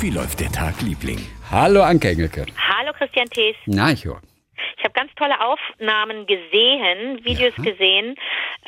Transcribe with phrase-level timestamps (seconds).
[0.00, 1.18] Wie läuft der Tag, Liebling?
[1.50, 2.46] Hallo Anke Engelke.
[2.56, 3.56] Hallo Christian Thees.
[3.66, 4.20] Na, ich höre.
[4.76, 7.62] Ich habe ganz tolle Aufnahmen gesehen, Videos Ja.
[7.64, 8.16] gesehen,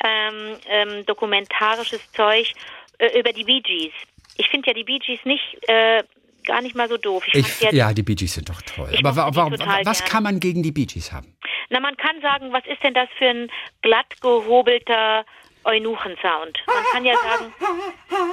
[0.03, 2.53] ähm, ähm, dokumentarisches Zeug
[2.99, 3.93] äh, über die Bee Gees.
[4.37, 6.03] Ich finde ja die Bee Gees nicht äh,
[6.45, 7.23] gar nicht mal so doof.
[7.27, 8.89] Ich, Ich, fand ja, die Bee Gees sind doch toll.
[8.91, 10.11] Ich Aber wa mochte die wa total was gerne.
[10.11, 11.35] kann man gegen die Bee Gees haben?
[11.69, 13.49] Na, man kann sagen, was ist denn das für ein
[13.81, 15.25] glatt gehobelter
[15.67, 16.57] Eunuchensound?
[16.65, 17.53] Man kann ja sagen,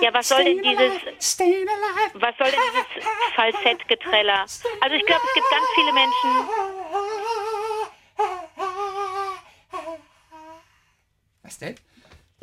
[0.01, 0.93] ja, was soll denn dieses,
[2.15, 3.05] was soll denn dieses
[3.35, 4.41] Falsettgeträller?
[4.81, 6.49] Also ich glaube, es gibt ganz viele Menschen,
[11.45, 11.77] Was denn?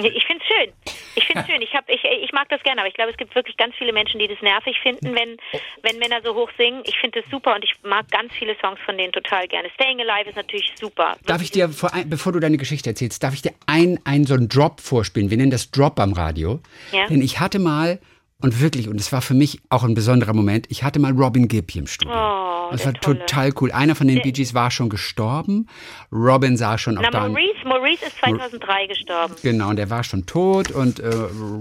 [0.04, 0.74] Ich finde es schön.
[1.16, 1.62] Ich finde es schön.
[1.62, 3.94] Ich, hab, ich, ich mag das gerne, aber ich glaube, es gibt wirklich ganz viele
[3.94, 5.38] Menschen, die das nervig finden, wenn,
[5.84, 6.82] wenn Männer so hoch singen.
[6.86, 9.70] Ich finde es super und ich mag ganz viele Songs von denen total gerne.
[9.76, 11.18] Staying Alive ist natürlich super.
[11.26, 11.70] Darf ich dir,
[12.06, 15.30] bevor du deine Geschichte erzählst, darf ich dir ein, ein so einen Drop vorspielen?
[15.30, 16.60] Wir nennen das Drop am Radio.
[16.92, 17.08] Ja.
[17.08, 18.00] Denn ich hatte mal,
[18.42, 21.48] und wirklich, und es war für mich auch ein besonderer Moment, ich hatte mal Robin
[21.48, 22.14] Gibb hier im Studio.
[22.14, 23.20] Oh, das war Tolle.
[23.20, 23.72] total cool.
[23.72, 25.68] Einer von den Bee Gees war schon gestorben.
[26.12, 27.28] Robin sah schon auch Na, da.
[27.28, 29.36] Maurice, Maurice ist 2003 gestorben.
[29.44, 31.10] Genau, und der war schon tot und äh,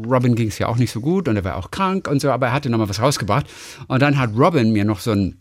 [0.07, 2.31] Robin ging es ja auch nicht so gut und er war auch krank und so,
[2.31, 3.47] aber er hatte nochmal was rausgebracht.
[3.89, 5.40] Und dann hat Robin mir noch so ein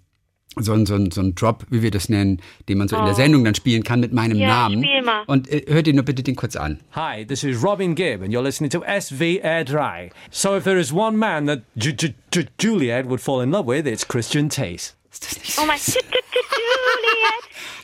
[0.62, 3.06] so ein, so, ein, so ein Drop, wie wir das nennen, den man so in
[3.06, 4.42] der Sendung dann spielen kann mit meinem Oh.
[4.42, 4.84] Ja, Namen.
[4.84, 5.24] spiel mal.
[5.28, 6.80] Und äh, hört ihr nur bitte den kurz an.
[6.94, 10.10] Hi, this is Robin Gibb, and you're listening to SVR Dry.
[10.32, 13.66] So, if there is one man that J- J- J- Juliet would fall in love
[13.68, 14.94] with, it's Christian Tace.
[15.22, 15.62] Ist das nicht so?
[15.62, 16.24] Oh mein Juliet.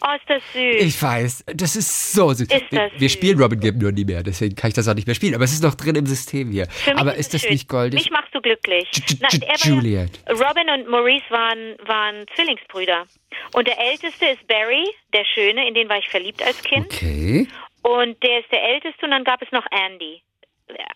[0.02, 0.84] Oh, ist das süß.
[0.84, 2.48] Ich weiß, das ist so süß.
[2.48, 3.12] Ist wir, das wir süß.
[3.12, 5.36] spielen Robin Gibb nur nie mehr, deswegen kann ich das auch nicht mehr spielen.
[5.36, 6.68] Aber es ist noch drin im System hier.
[6.96, 7.52] Aber ist das schön.
[7.52, 8.00] nicht goldig?
[8.00, 8.88] Mich machst du glücklich.
[8.94, 10.20] J- Na, ja- Juliet.
[10.30, 13.06] Robin und Maurice waren, waren Zwillingsbrüder.
[13.54, 16.86] Und der älteste ist Barry, der Schöne, in den war ich verliebt als Kind.
[16.86, 17.48] Okay.
[17.82, 20.22] Und der ist der älteste und dann gab es noch Andy.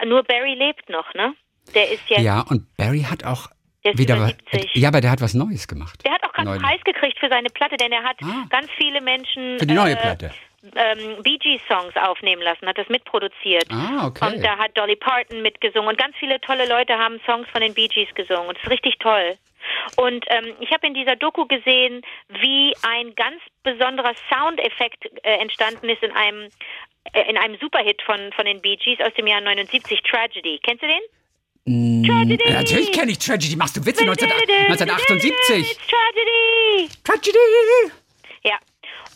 [0.06, 1.34] Nur Barry lebt noch, ne?
[1.76, 3.50] Der ist jetzt, Ja, und Barry hat auch
[3.84, 4.36] der ist wieder über was.
[4.52, 4.76] 70.
[4.76, 6.04] Ja, aber der hat was Neues gemacht.
[6.06, 6.78] Der hat auch gerade einen Neulich.
[6.78, 8.46] Preis gekriegt für seine Platte, denn er hat Ah.
[8.50, 10.32] ganz viele Menschen Für die neue äh, Platte.
[10.76, 13.66] ähm, Bee Gees Songs aufnehmen lassen, hat das mitproduziert.
[13.72, 14.36] Ah, okay.
[14.36, 17.74] Und da hat Dolly Parton mitgesungen und ganz viele tolle Leute haben Songs von den
[17.74, 19.36] Bee Gees gesungen und das ist richtig toll.
[19.98, 22.02] Und ähm, ich habe in dieser Doku gesehen,
[22.42, 26.50] wie ein ganz besonderer Soundeffekt äh, entstanden ist in einem
[27.14, 30.60] äh, in einem Superhit von von den Bee Gees aus dem Jahr 79, Tragedy.
[30.64, 31.00] Kennst du den?
[31.66, 32.44] Tragedy!
[32.46, 33.56] Ja, natürlich kenne ich Tragedy.
[33.56, 34.06] Machst du Witze?
[34.06, 35.72] 19, 1978.
[35.72, 36.90] It's Tragedy!
[37.04, 37.38] Tragedy.
[38.44, 38.58] Ja.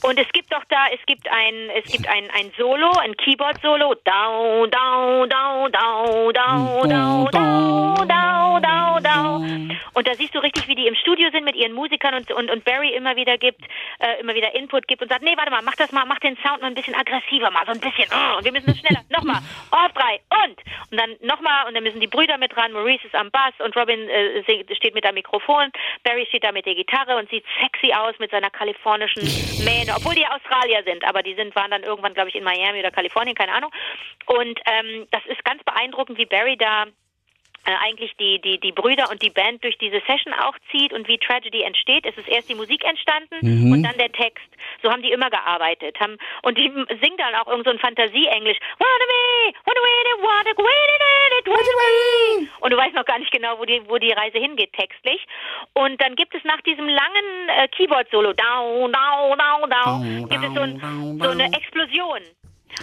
[0.03, 3.95] Und es gibt doch da, es gibt ein, es gibt ein, ein Solo, ein Keyboard-Solo.
[4.03, 9.79] Down, down, down, down, down, down, down, down, down, down.
[9.93, 12.49] Und da siehst du richtig, wie die im Studio sind mit ihren Musikern und, und,
[12.51, 13.61] und Barry immer wieder gibt,
[13.99, 16.35] äh, immer wieder Input gibt und sagt, nee, warte mal, mach das mal, mach den
[16.37, 19.01] Sound mal ein bisschen aggressiver, mal so ein bisschen, oh, und wir müssen es schneller,
[19.09, 19.39] nochmal,
[19.71, 20.19] auf drei.
[20.43, 20.57] Und,
[20.91, 23.75] und dann nochmal, und dann müssen die Brüder mit dran, Maurice ist am Bass und
[23.75, 24.43] Robin äh,
[24.75, 25.71] steht mit am Mikrofon,
[26.03, 29.23] Barry steht da mit der Gitarre und sieht sexy aus mit seiner kalifornischen
[29.63, 32.79] Mähne, obwohl die Australier sind, aber die sind, waren dann irgendwann, glaube ich, in Miami
[32.79, 33.71] oder Kalifornien, keine Ahnung.
[34.25, 36.85] Und ähm, das ist ganz beeindruckend, wie Barry da
[37.65, 41.17] eigentlich die, die, die Brüder und die Band durch diese Session auch zieht und wie
[41.17, 42.05] Tragedy entsteht.
[42.05, 44.45] Es ist erst die Musik entstanden und dann der Text.
[44.81, 45.99] So haben die immer gearbeitet.
[45.99, 48.57] Haben, und die singen dann auch irgend so ein Fantasie-Englisch.
[52.59, 55.25] Und du weißt noch gar nicht genau, wo die, wo die Reise hingeht textlich.
[55.73, 60.43] Und dann gibt es nach diesem langen äh, Keyboard-Solo, down, down, down, down, Down, gibt
[60.43, 61.45] es so, ein, so eine.
[61.53, 62.21] Explosion.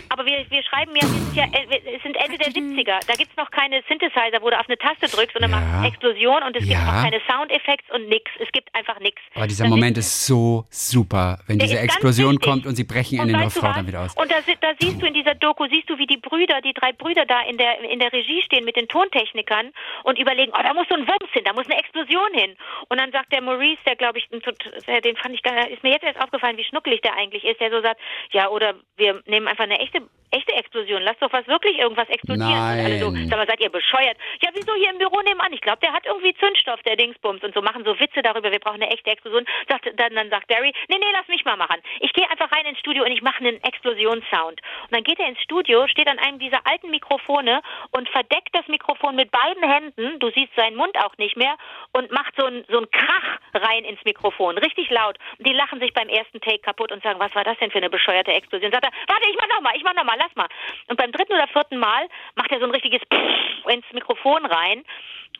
[0.09, 2.99] Aber wir, wir schreiben ja, wir sind ja, äh, wir- es sind Ende der 70er.
[3.06, 5.56] Da gibt's noch keine Synthesizer, wo du auf eine Taste drückst und dann Ja.
[5.61, 6.89] macht es Explosion und es gibt Ja.
[6.89, 8.31] auch keine Soundeffekte und nix.
[8.39, 9.21] Es gibt einfach nix.
[9.34, 13.21] Aber dieser Das Moment ist so super, wenn diese Explosion kommt und sie brechen in
[13.23, 13.77] Und den du Frau was?
[13.77, 14.17] dann wieder aus.
[14.17, 16.93] Und da, da siehst du in dieser Doku, siehst du, wie die Brüder, die drei
[16.93, 19.72] Brüder da in der, in der Regie stehen mit den Tontechnikern
[20.05, 22.57] und überlegen, oh, da muss so ein Wumms hin, da muss eine Explosion hin.
[22.89, 26.05] Und dann sagt der Maurice, der glaube ich, den fand ich, gar- ist mir jetzt
[26.05, 28.01] erst aufgefallen, wie schnuckelig der eigentlich ist, der so sagt,
[28.33, 32.53] ja, oder wir nehmen einfach eine echte, echte Explosion, lass doch was wirklich irgendwas explodieren.
[32.53, 33.29] Und alle so, Nein.
[33.29, 34.17] sag mal, seid ihr bescheuert?
[34.43, 35.53] Ja, wieso hier im Büro nebenan?
[35.53, 38.60] Ich glaube, der hat irgendwie Zündstoff, der Dingsbums und so machen so Witze darüber, wir
[38.60, 39.45] brauchen eine echte Explosion.
[39.69, 41.81] Sagt, dann, dann sagt Barry, nee, nee, lass mich mal machen.
[42.01, 44.60] Ich gehe einfach rein ins Studio und ich mache einen Explosionssound.
[44.60, 47.60] Und dann geht er ins Studio, steht an einem dieser alten Mikrofone
[47.91, 51.57] und verdeckt das Mikrofon mit beiden Händen, du siehst seinen Mund auch nicht mehr,
[51.93, 55.19] und macht so ein, so ein Krach rein ins Mikrofon, richtig laut.
[55.39, 57.78] Und die lachen sich beim ersten Take kaputt und sagen, was war das denn für
[57.78, 58.71] eine bescheuerte Explosion?
[58.72, 60.49] Sagt er, warte, ich mach nochmal, ich mach nochmal, lass mal.
[60.89, 64.84] Und beim dritten oder vierten Mal macht er so ein richtiges Pfff ins Mikrofon rein.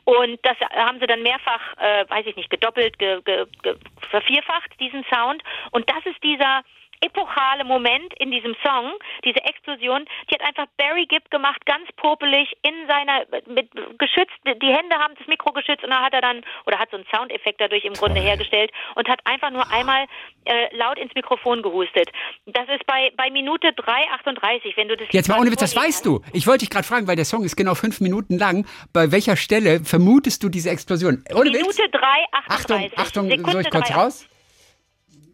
[0.05, 3.77] Und das haben sie dann mehrfach, äh, weiß ich nicht, gedoppelt, ge, ge, ge,
[4.11, 5.43] vervierfacht, diesen Sound.
[5.71, 6.63] Und das ist dieser
[7.01, 8.93] epochale Moment in diesem Song,
[9.25, 14.73] diese Explosion, die hat einfach Barry Gibb gemacht, ganz popelig in seiner mit geschützt, die
[14.73, 17.61] Hände haben das Mikro geschützt und da hat er dann oder hat so einen Soundeffekt
[17.61, 20.07] dadurch im Grunde hergestellt und hat einfach nur einmal
[20.45, 22.11] äh, laut ins Mikrofon gehustet.
[22.47, 26.05] Das ist bei bei Minute 3:38, wenn du das Jetzt mal ohne Witz, das weißt
[26.05, 26.21] du.
[26.33, 28.67] Ich wollte dich gerade fragen, weil der Song ist genau fünf Minuten lang.
[28.93, 31.25] Bei welcher Stelle vermutest du diese Explosion?
[31.35, 31.79] Ohne Minute Witz?
[31.79, 32.27] 3:38.
[32.49, 34.29] Achtung, Achtung, Sekunde soll ich kurz 3, raus?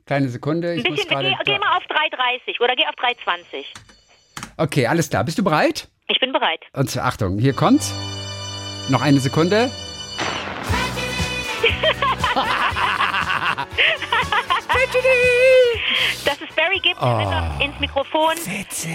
[0.07, 0.75] Kleine Sekunde.
[0.75, 1.35] Ich muss bisschen, gerade.
[1.45, 3.65] geh, geh mal auf 3,30 oder geh auf 3,20.
[4.57, 5.25] Okay, alles klar.
[5.25, 5.89] Bist du bereit?
[6.09, 6.61] Ich bin bereit.
[6.73, 7.93] Und Achtung, hier kommt's.
[8.89, 9.67] Noch eine Sekunde.
[16.25, 17.07] Dass es Barry Gibb Oh.
[17.07, 18.35] oh, ins Mikrofon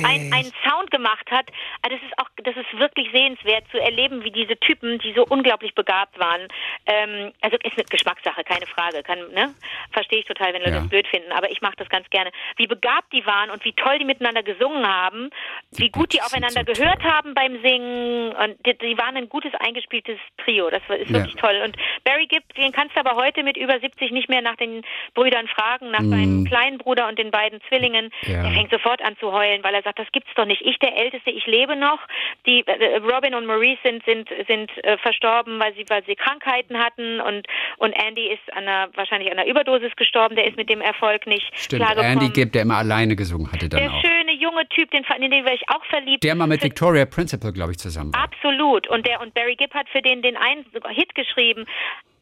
[0.03, 1.45] ein- einen Sound gemacht hat,
[1.81, 5.23] ah, das ist auch, das ist wirklich sehenswert zu erleben, wie diese Typen, die so
[5.25, 6.47] unglaublich begabt waren.
[6.87, 9.03] Ähm, also ist eine Geschmackssache, keine Frage.
[9.03, 9.53] Kann, ne?
[9.91, 10.79] Verstehe ich total, wenn Leute Ja.
[10.81, 12.31] das blöd finden, aber ich mache das ganz gerne.
[12.57, 15.29] Wie begabt die waren und wie toll die miteinander gesungen haben,
[15.71, 17.11] wie gut die aufeinander so gehört toll.
[17.11, 20.69] haben beim Singen und die, die waren ein gutes eingespieltes Trio.
[20.69, 21.17] Das ist Ja.
[21.19, 21.61] wirklich toll.
[21.63, 24.83] Und Barry Gibb, den kannst du aber heute mit über 70 nicht mehr nach den
[25.13, 28.11] Brüdern fragen, nach seinem kleinen Bruder und den beiden Zwillingen.
[28.27, 28.31] Mm.
[28.31, 28.43] Ja.
[28.43, 30.61] Der fängt sofort an zu heulen, weil er sagt, das gibt's doch nicht.
[30.61, 31.99] Ich der Älteste, ich lebe noch.
[32.45, 36.77] Die äh, Robin und Maurice sind sind sind äh, verstorben, weil sie weil sie Krankheiten
[36.77, 37.47] hatten und
[37.77, 40.35] und Andy ist an einer wahrscheinlich an einer Überdosis gestorben.
[40.35, 41.85] Der ist mit dem Erfolg nicht Stimmt.
[41.97, 44.01] Andy Gibb, der immer alleine gesungen hatte dann der auch.
[44.01, 46.23] schöne junge Typ, den, in den wäre ich auch verliebt.
[46.23, 48.23] Der mal mit Für- Victoria Principal, glaube ich, zusammen war.
[48.23, 48.87] Absolut.
[48.87, 51.65] Und der und Barry Gibb hat für den den einen Hit geschrieben.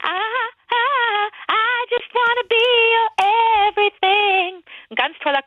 [0.01, 1.38] Ah, ah, I
[1.89, 2.55] just wanna be
[2.95, 3.09] your
[3.69, 4.63] everything.
[4.89, 5.41] Ein ganz toller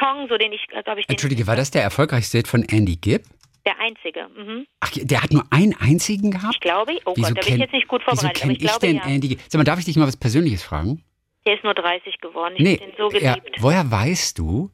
[0.00, 3.24] Song, so den ich, glaube ich, Entschuldige, war das der erfolgreichste Hit von Andy Gibb?
[3.66, 4.28] der einzige.
[4.34, 4.66] Mhm.
[4.80, 6.54] Ach, der hat nur einen einzigen gehabt?
[6.54, 8.40] Ich glaube, oh Wieso Gott, da bin ich kenn- jetzt nicht gut Wieso vorbereitet, aber
[8.40, 9.02] kenne ich ich glaube denn ja.
[9.04, 9.40] Andy Gibb?
[9.46, 11.04] Sag mal, darf ich dich mal was Persönliches fragen?
[11.46, 12.54] Der ist nur 30 geworden.
[12.56, 13.56] Ich Nee, so ja, geliebt.
[13.60, 14.70] woher weißt du,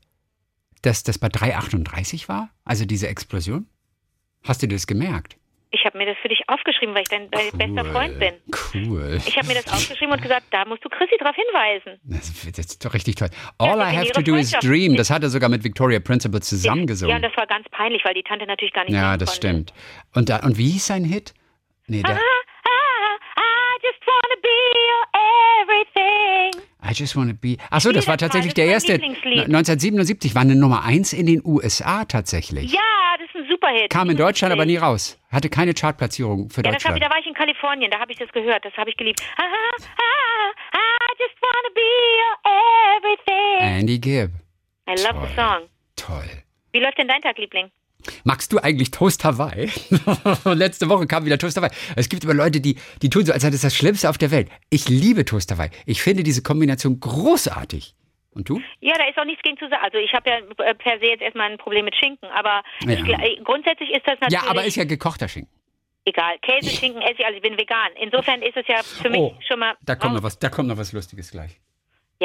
[0.82, 2.50] dass das bei 3,38 war?
[2.64, 3.66] Also diese Explosion?
[4.44, 5.38] Hast du das gemerkt?
[5.74, 8.34] Ich habe mir das für dich aufgeschrieben, weil ich dein, dein bester Freund bin.
[8.72, 9.18] Cool.
[9.26, 11.98] Ich habe mir das aufgeschrieben und gesagt, da musst du Chrissy drauf hinweisen.
[12.04, 13.28] Das, das ist doch richtig toll.
[13.58, 14.94] All Ja, I have to do is dream.
[14.96, 17.16] Das hat er sogar mit Victoria Principal Ja, zusammengesungen.
[17.16, 19.48] und das war ganz peinlich, weil die Tante natürlich gar nicht Ja, das konnte.
[19.48, 19.74] stimmt.
[20.14, 21.34] Und, da, und wie hieß sein Hit?
[21.88, 22.18] Nee, der,
[26.94, 27.56] just wanna be.
[27.70, 28.92] Achso, das war tatsächlich der erste.
[28.92, 29.44] mein Lieblingslied.
[29.46, 32.72] 1977 war eine Nummer 1 in den USA tatsächlich.
[32.72, 32.80] Ja,
[33.18, 33.90] das ist ein Superhit.
[33.90, 35.18] Kam in Deutschland aber nie raus.
[35.30, 37.02] Hatte keine Chartplatzierung für Ja, Deutschland.
[37.02, 39.20] da war ich in Kalifornien, da habe ich das gehört, das habe ich geliebt.
[39.20, 41.90] I just wanna be
[42.22, 42.36] your
[42.96, 43.78] everything.
[43.80, 44.30] Andy Gibb.
[44.88, 45.36] I love the toll.
[45.36, 45.68] song.
[45.96, 46.30] Toll.
[46.72, 47.70] Wie läuft denn dein Tag, Liebling?
[48.24, 49.70] Magst du eigentlich Toast Hawaii?
[50.44, 51.70] Letzte Woche kam wieder Toast Hawaii.
[51.96, 54.30] Es gibt immer Leute, die, die tun so, als sei das das Schlimmste auf der
[54.30, 54.48] Welt.
[54.70, 55.70] Ich liebe Toast Hawaii.
[55.86, 57.94] Ich finde diese Kombination großartig.
[58.30, 58.60] Und du?
[58.80, 59.82] Ja, da ist auch nichts gegen zu sagen.
[59.84, 62.94] Also ich habe ja äh, per se jetzt erstmal ein Problem mit Schinken, aber Ja.
[63.22, 65.52] ich, grundsätzlich ist das natürlich Ja, aber ist ja gekochter Schinken.
[66.04, 66.36] egal.
[66.42, 67.90] Käse, Schinken esse ich, also ich bin vegan.
[68.02, 70.16] Insofern ist es ja für mich Oh, schon mal Da kommt, raus.
[70.16, 71.60] noch was, da kommt noch was Lustiges gleich.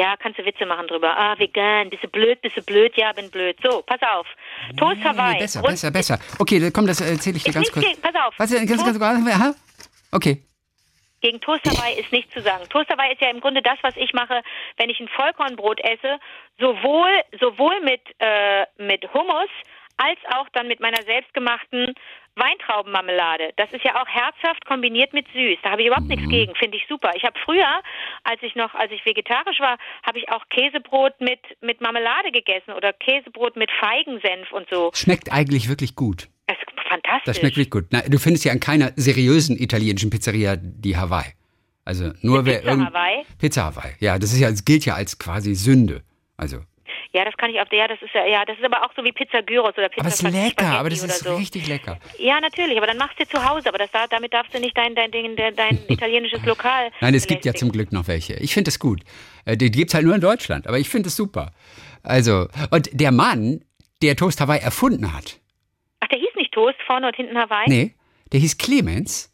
[0.00, 1.14] Ja, kannst du Witze machen drüber.
[1.14, 3.58] Ah, vegan, bist du blöd, bist du blöd, ja, bin blöd.
[3.62, 4.26] So, pass auf.
[4.78, 5.34] Toast Hawaii.
[5.34, 6.18] Nee, besser, besser, besser.
[6.38, 7.84] Okay, komm, das erzähle ich dir ganz kurz.
[7.84, 8.32] gegen, pass auf.
[8.38, 9.54] Was, ganz, ganz, ganz, aha.
[10.10, 10.42] Okay.
[11.20, 12.66] gegen Toast Hawaii ist nichts zu sagen.
[12.70, 14.40] Toast Hawaii ist ja im Grunde das, was ich mache,
[14.78, 16.18] wenn ich ein Vollkornbrot esse,
[16.58, 19.50] sowohl, sowohl mit, äh, mit Hummus
[19.98, 21.94] als auch dann mit meiner selbstgemachten
[22.36, 23.52] Weintraubenmarmelade.
[23.56, 25.58] Das ist ja auch herzhaft kombiniert mit süß.
[25.62, 27.10] Da habe ich überhaupt nichts gegen, finde ich super.
[27.14, 27.82] Ich habe früher,
[28.24, 32.72] als ich noch, als ich vegetarisch war, habe ich auch Käsebrot mit, mit Marmelade gegessen
[32.72, 34.90] oder Käsebrot mit Feigensenf und so.
[34.94, 36.28] Schmeckt eigentlich wirklich gut.
[36.46, 37.24] Das ist fantastisch.
[37.24, 37.86] Das schmeckt wirklich gut.
[37.90, 41.34] Na, du findest ja an keiner seriösen italienischen Pizzeria die Hawaii.
[41.84, 43.24] Also nur wer Pizza Hawaii?
[43.38, 43.94] Pizza Hawaii.
[44.00, 46.02] Ja, das ist ja, das gilt ja als quasi Sünde.
[46.36, 46.60] Also,
[47.12, 48.92] Ja, das kann ich auf der, ja, das ist ja, ja, das ist aber auch
[48.94, 51.34] so wie Pizza Gyros oder Pizza aber es ist lecker, aber das ist so.
[51.34, 51.98] richtig lecker.
[52.18, 54.76] Ja, natürlich, aber dann machst du zu Hause, aber das, da- damit darfst du nicht
[54.78, 56.92] dein, dein, dein, dein, dein italienisches Lokal.
[57.00, 58.34] Nein, es gibt ja zum Glück noch welche.
[58.34, 59.00] Ich finde es gut.
[59.44, 61.50] Äh, Die gibt's halt nur in Deutschland, aber ich finde es super.
[62.04, 63.64] Also, und der Mann,
[64.02, 65.40] der Toast Hawaii erfunden hat,
[65.98, 67.68] Ach, der hieß nicht Toast, vorne und hinten Hawaii?
[67.68, 67.94] nee,
[68.32, 69.32] der hieß Clemens,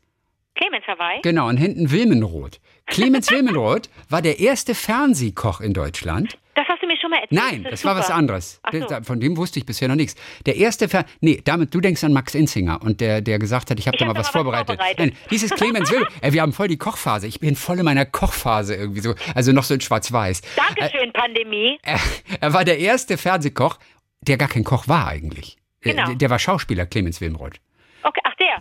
[0.54, 1.20] Clemens Hawaii?
[1.22, 2.58] genau, und hinten Wilmenroth.
[2.86, 6.38] Clemens Wilmenroth war der erste Fernsehkoch in Deutschland.
[6.54, 7.40] Das hast du mir schon mal erzählt.
[7.40, 8.60] Nein, ist das war was anderes.
[8.72, 8.86] So.
[9.02, 10.14] Von dem wusste ich bisher noch nichts.
[10.44, 13.78] Der erste Fer Nee, damit, du denkst an Max Inzinger und der, der gesagt hat,
[13.78, 14.76] ich habe da hab mal was vorbereitet.
[14.76, 14.98] vorbereitet.
[14.98, 16.06] Nein, dieses Clemens Will.
[16.20, 17.26] Ey, wir haben voll die Kochphase.
[17.26, 19.14] Ich bin voll in meiner Kochphase irgendwie so.
[19.34, 20.42] Also noch so in Schwarz-Weiß.
[20.56, 21.78] Dankeschön, Pandemie.
[21.82, 22.00] Er,
[22.40, 23.78] er war der erste Fernsehkoch,
[24.20, 25.56] der gar kein Koch war eigentlich.
[25.80, 26.06] Genau.
[26.06, 27.60] Der, der war Schauspieler, Clemens Wilmroth.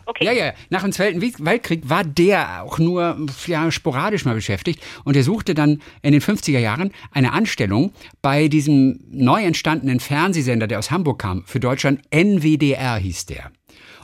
[0.05, 0.53] Okay, ja, ja.
[0.69, 5.53] Nach dem Zweiten Weltkrieg war der auch nur ja, sporadisch mal beschäftigt und er suchte
[5.53, 11.19] dann in den 50er Jahren eine Anstellung bei diesem neu entstandenen Fernsehsender, der aus Hamburg
[11.19, 12.01] kam, für Deutschland.
[12.11, 13.51] NWDR hieß der.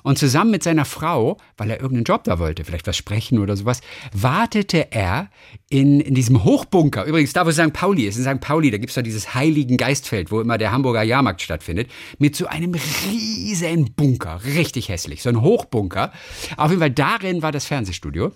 [0.03, 3.55] Und zusammen mit seiner Frau, weil er irgendeinen Job da wollte, vielleicht was sprechen oder
[3.55, 3.81] sowas,
[4.13, 5.29] wartete er
[5.69, 7.05] in, in diesem Hochbunker.
[7.05, 7.73] Übrigens, da wo St.
[7.73, 8.41] Pauli ist, in St.
[8.41, 12.47] Pauli, da gibt's doch dieses heiligen Geistfeld, wo immer der Hamburger Jahrmarkt stattfindet, mit so
[12.47, 14.41] einem riesen Bunker.
[14.45, 15.21] Richtig hässlich.
[15.21, 16.11] So ein Hochbunker.
[16.57, 18.31] Auf jeden Fall darin war das Fernsehstudio.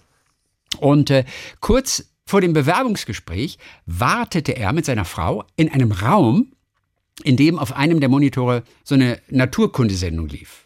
[0.79, 1.25] Und äh,
[1.59, 6.51] kurz vor dem Bewerbungsgespräch wartete er mit seiner Frau in einem Raum,
[7.23, 10.64] in dem auf einem der Monitore so eine Naturkundesendung lief.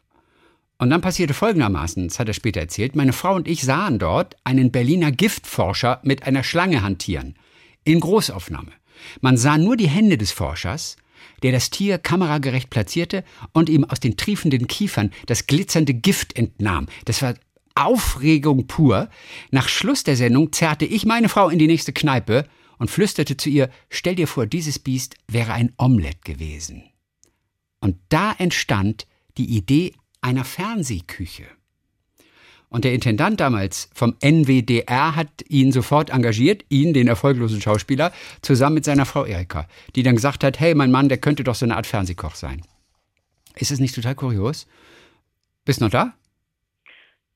[0.80, 4.38] Und dann passierte folgendermaßen, das hat er später erzählt, meine Frau und ich sahen dort
[4.46, 7.36] einen Berliner Giftforscher mit einer Schlange hantieren.
[7.84, 8.72] In Großaufnahme.
[9.20, 10.96] Man sah nur die Hände des Forschers,
[11.44, 16.88] der das Tier kameragerecht platzierte und ihm aus den triefenden Kiefern das glitzernde Gift entnahm.
[17.04, 17.36] Das war
[17.76, 19.10] Aufregung pur.
[19.52, 23.50] Nach Schluss der Sendung zerrte ich meine Frau in die nächste Kneipe und flüsterte zu
[23.50, 26.84] ihr, stell dir vor, dieses Biest wäre ein Omelett gewesen.
[27.82, 29.08] Und da entstand
[29.38, 31.46] die Idee einer Fernsehküche.
[32.70, 38.12] Und der Intendant damals vom NWDR hat ihn sofort engagiert, ihn, den erfolglosen Schauspieler,
[38.42, 41.56] zusammen mit seiner Frau Erika, die dann gesagt hat, hey, mein Mann, der könnte doch
[41.56, 42.62] so eine Art Fernsehkoch sein.
[43.56, 44.68] Ist es nicht total kurios?
[45.66, 46.14] Bist du noch da?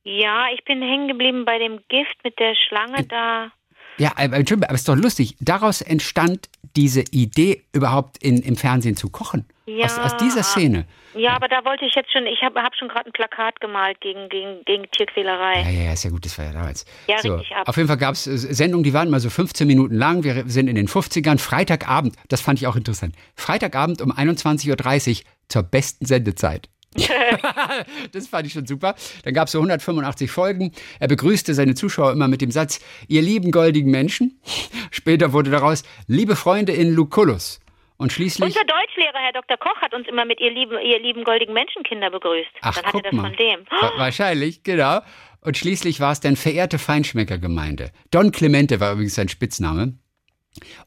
[0.04, 3.52] Ja, ich bin hängen geblieben bei dem Gift mit der Schlange da.
[3.98, 5.36] Ja, aber, aber es ist doch lustig.
[5.40, 9.46] Daraus entstand diese Idee, überhaupt in, im Fernsehen zu kochen.
[9.66, 9.86] Ja.
[9.86, 10.86] Aus, aus dieser Szene.
[11.16, 14.02] Ja, aber da wollte ich jetzt schon, ich habe hab schon gerade ein Plakat gemalt
[14.02, 15.62] gegen, gegen, gegen Tierquälerei.
[15.62, 16.86] Ja, ja, ja, ist ja gut, das war ja damals.
[17.08, 17.68] Ja, so, richtig ab.
[17.68, 20.24] Auf jeden Fall gab es Sendungen, die waren mal so 15 Minuten lang.
[20.24, 23.16] Wir sind in den 50ern, Freitagabend, das fand ich auch interessant.
[23.36, 26.70] Freitagabend um 21.30 Uhr zur besten Sendezeit.
[28.12, 28.96] das fand ich schon super.
[29.24, 30.72] Dann gab es so 185 Folgen.
[31.00, 34.40] Er begrüßte seine Zuschauer immer mit dem Satz, ihr lieben goldigen Menschen.
[34.92, 37.60] Später wurde daraus, liebe Freunde in Lucullus.
[37.98, 38.48] Und schließlich.
[38.48, 38.84] Unser Deutschlehrer,
[39.24, 39.58] Herr Dr.
[39.58, 42.50] Koch, hat uns immer mit ihr lieben, ihr lieben goldigen Menschenkinder begrüßt.
[42.62, 43.28] Ach, Dann hatte guck das mal.
[43.30, 43.66] von dem.
[43.70, 45.00] Wa- Wahrscheinlich, genau.
[45.42, 47.92] Und schließlich war es dann verehrte Feinschmeckergemeinde.
[48.12, 49.98] Don Clemente war übrigens sein Spitzname.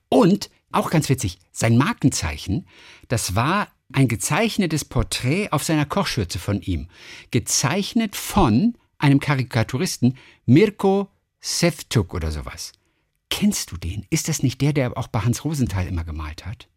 [0.09, 2.66] Und, auch ganz witzig, sein Markenzeichen,
[3.09, 6.88] das war ein gezeichnetes Porträt auf seiner Kochschürze von ihm.
[7.31, 10.16] Gezeichnet von einem Karikaturisten,
[10.47, 11.09] Mirko
[11.40, 12.73] Sevtuk oder sowas.
[13.31, 14.07] Kennst du den?
[14.11, 16.69] Ist das nicht der, der auch bei Hans Rosenthal immer gemalt hat?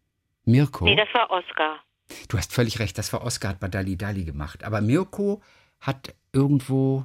[0.50, 0.84] Mirko?
[0.84, 1.80] Nee, das war Oscar.
[2.28, 4.64] Du hast völlig recht, das war Oscar, hat bei Dali Dali gemacht.
[4.64, 5.42] Aber Mirko
[5.80, 7.04] hat irgendwo.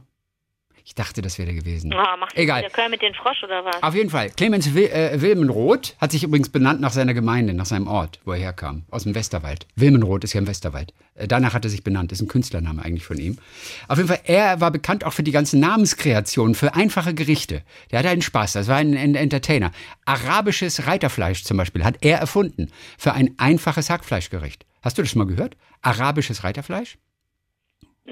[0.88, 1.92] Ich dachte, das wäre der gewesen.
[1.94, 2.62] Ah, macht Egal.
[2.62, 3.82] der Kör mit den Frosch oder was?
[3.82, 4.30] Auf jeden Fall.
[4.30, 8.34] Clemens Wil äh, Wilmenroth hat sich übrigens benannt nach seiner Gemeinde, nach seinem Ort, wo
[8.34, 9.66] er herkam, aus dem Westerwald.
[9.76, 10.94] Wilmenroth ist ja im Westerwald.
[11.16, 13.40] Äh, danach hat er sich benannt, ist ein Künstlername eigentlich von ihm.
[13.88, 17.64] Auf jeden Fall, er war bekannt auch für die ganzen Namenskreationen, für einfache Gerichte.
[17.90, 19.72] Der hatte einen Spaß, das war ein, ein Entertainer.
[20.06, 24.68] Arabisches Reiterfleisch zum Beispiel hat er erfunden für ein einfaches Hackfleischgericht.
[24.84, 25.58] Hast du das schon mal gehört?
[25.82, 27.00] Arabisches Reiterfleisch?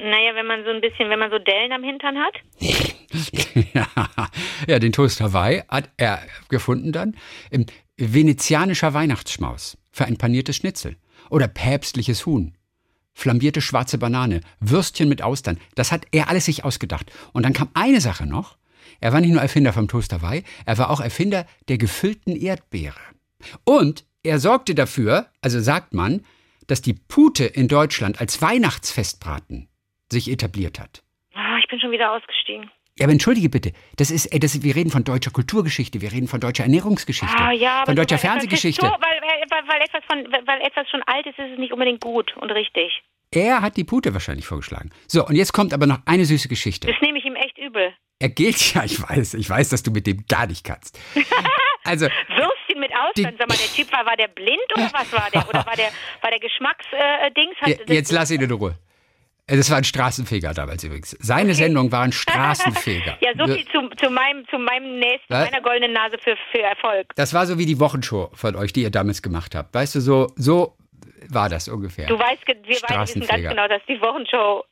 [0.04, 2.34] Naja, wenn man so ein bisschen, wenn man so Dellen am Hintern hat.
[4.68, 7.16] ja, den Toast Hawaii hat er gefunden dann.
[7.52, 10.98] Ähm, venezianischer Weihnachtsschmaus für ein paniertes Schnitzel.
[11.30, 12.54] Oder päpstliches Huhn.
[13.14, 15.58] Flambierte schwarze Banane, Würstchen mit Austern.
[15.76, 17.10] Das hat er alles sich ausgedacht.
[17.32, 18.58] Und dann kam eine Sache noch.
[19.00, 23.00] Er war nicht nur Erfinder vom Toast Hawaii, er war auch Erfinder der gefüllten Erdbeere.
[23.64, 26.26] Und er sorgte dafür, also sagt man,
[26.68, 29.70] dass die Pute in Deutschland als Weihnachtsfestbraten
[30.14, 31.04] sich etabliert hat.
[31.34, 32.72] Ah, ich bin schon wieder ausgestiegen.
[32.98, 36.28] Ja, aber entschuldige bitte, das ist, ey, das, wir reden von deutscher Kulturgeschichte, wir reden
[36.28, 38.86] von deutscher Ernährungsgeschichte, Ah, ja, von deutscher Fernsehgeschichte.
[38.86, 39.20] So, weil,
[39.68, 43.02] weil, etwas von, weil etwas schon alt ist, ist es nicht unbedingt gut und richtig.
[43.32, 44.92] Er hat die Pute wahrscheinlich vorgeschlagen.
[45.08, 46.88] So, und jetzt kommt aber noch eine süße Geschichte.
[46.88, 47.94] Das nehme ich ihm echt übel.
[48.20, 51.00] Er gilt, ja, ich weiß, ich weiß, dass du mit dem gar nicht kannst.
[51.86, 55.30] Also, Würstchen mit Austern, sag mal, der Typ war, war der blind oder was war
[55.34, 55.46] der?
[55.50, 55.90] Oder war der,
[56.22, 57.58] war der Geschmacksdings?
[57.90, 58.78] Äh, jetzt lass ihn in Ruhe.
[59.48, 61.12] Äh, Das war ein Straßenfeger damals übrigens.
[61.20, 63.18] Seine Sendung war ein Straßenfeger.
[63.22, 65.50] Ja, so viel zu, zu meinem, zu meinem nächsten, Was?
[65.52, 67.14] meiner goldenen Nase für, für Erfolg.
[67.16, 69.74] Das war so wie die Wochenshow von euch, die ihr damals gemacht habt.
[69.74, 70.78] Weißt du, so, so
[71.30, 72.08] war das ungefähr.
[72.08, 74.64] Du weißt, wir beide wissen ganz genau, dass die Wochenshow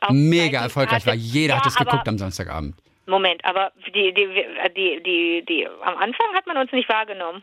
[0.00, 1.14] auch Mega erfolgreich war.
[1.14, 2.76] Jeder hat ja, es geguckt am Samstagabend.
[3.06, 4.28] Moment, aber die, die,
[4.76, 7.42] die, die, die, am Anfang hat man uns nicht wahrgenommen.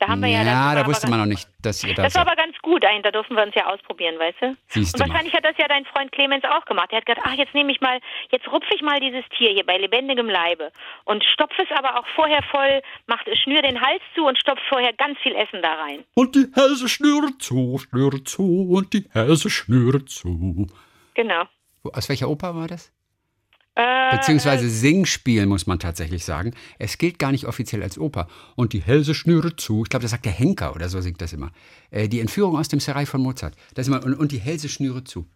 [0.00, 1.82] Da haben wir ja, ja, das da war wusste aber man noch ganz- nicht, dass
[1.84, 4.56] ihr da Das war aber ganz gut, da durften wir uns ja ausprobieren, weißt du?
[4.68, 5.08] Siehst Und mal.
[5.08, 6.88] wahrscheinlich hat das ja dein Freund Clemens auch gemacht.
[6.92, 7.98] Er hat gedacht, ach, jetzt nehme ich mal,
[8.30, 10.70] jetzt rupfe ich mal dieses Tier hier bei lebendigem Leibe
[11.04, 14.92] und stopfe es aber auch vorher voll, macht, schnür den Hals zu und stopf vorher
[14.92, 16.04] ganz viel Essen da rein.
[16.14, 20.68] Und die Hälse schnürt zu, schnürt zu und die Hälse schnürt zu.
[21.14, 21.42] Genau.
[21.92, 22.92] Aus welcher Oper war das?
[23.78, 26.52] Äh, Beziehungsweise Singspiel, muss man tatsächlich sagen.
[26.80, 28.26] Es gilt gar nicht offiziell als Oper.
[28.56, 29.84] Und die Hälse schnüre zu.
[29.84, 31.52] Ich glaube, das sagt der Henker oder so singt das immer.
[31.92, 33.54] Äh, die Entführung aus dem Serai von Mozart.
[33.74, 35.26] Das immer, und, und die Hälse schnüre zu.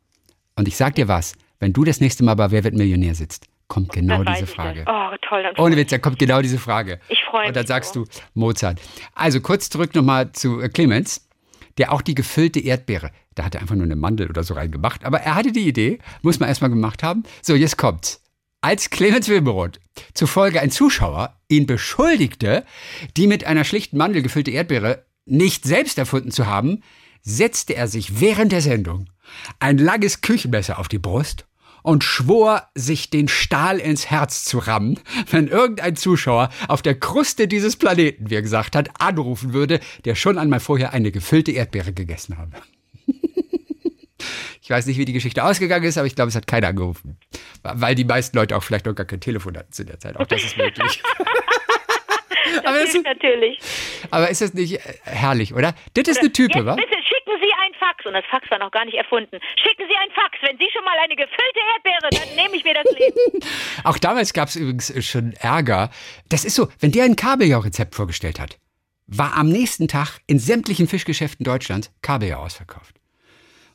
[0.57, 3.47] Und ich sag dir was, wenn du das nächste Mal bei Wer wird Millionär sitzt,
[3.69, 4.85] kommt genau diese Frage.
[4.89, 5.45] Oh, toll.
[5.59, 6.99] Ohne Witz, da kommt genau diese Frage.
[7.09, 8.05] Ich freu Und dann mich sagst so.
[8.05, 8.81] du Mozart.
[9.15, 11.29] Also kurz zurück nochmal zu äh, Clemens,
[11.79, 15.05] der auch die gefüllte Erdbeere, da hat er einfach nur eine Mandel oder so reingemacht,
[15.05, 17.23] aber er hatte die Idee, muss man erstmal gemacht haben.
[17.41, 18.22] So, jetzt kommt's.
[18.64, 19.81] Als Clemens Wilmeroth
[20.14, 22.64] zufolge ein Zuschauer ihn beschuldigte,
[23.16, 26.85] die mit einer schlichten Mandel gefüllte Erdbeere nicht selbst erfunden zu haben,
[27.23, 29.11] setzte er sich während der Sendung
[29.59, 31.45] ein langes Küchenmesser auf die Brust
[31.83, 37.49] und schwor, sich den Stahl ins Herz zu rammen, wenn irgendein Zuschauer auf der Kruste
[37.49, 41.92] dieses Planeten, wie er gesagt hat, anrufen würde, der schon einmal vorher eine gefüllte Erdbeere
[41.92, 42.52] gegessen habe.
[44.62, 47.19] Ich weiß nicht, wie die Geschichte ausgegangen ist, aber ich glaube, es hat keiner angerufen.
[47.64, 50.16] Weil die meisten Leute auch vielleicht noch gar kein Telefon hatten zu der Zeit.
[50.16, 51.02] Auch das ist möglich.
[52.64, 53.59] aber, Das ist, natürlich.
[54.11, 55.75] aber ist das nicht äh, herrlich, oder?
[55.95, 56.75] Das ist eine Type, Jetzt wa?
[56.75, 58.07] bitte schicken Sie ein Fax.
[58.07, 59.38] Und das Fax war noch gar nicht erfunden.
[59.57, 60.38] Schicken Sie ein Fax.
[60.42, 63.45] Wenn Sie schon mal eine gefüllte Erdbeere, dann nehme ich mir das Leben.
[63.85, 65.90] Auch damals gab es übrigens schon Ärger.
[66.28, 68.59] Das ist so, wenn der ein Kabeljau-Rezept vorgestellt hat,
[69.07, 72.95] war am nächsten Tag in sämtlichen Fischgeschäften Deutschlands Kabeljau ausverkauft.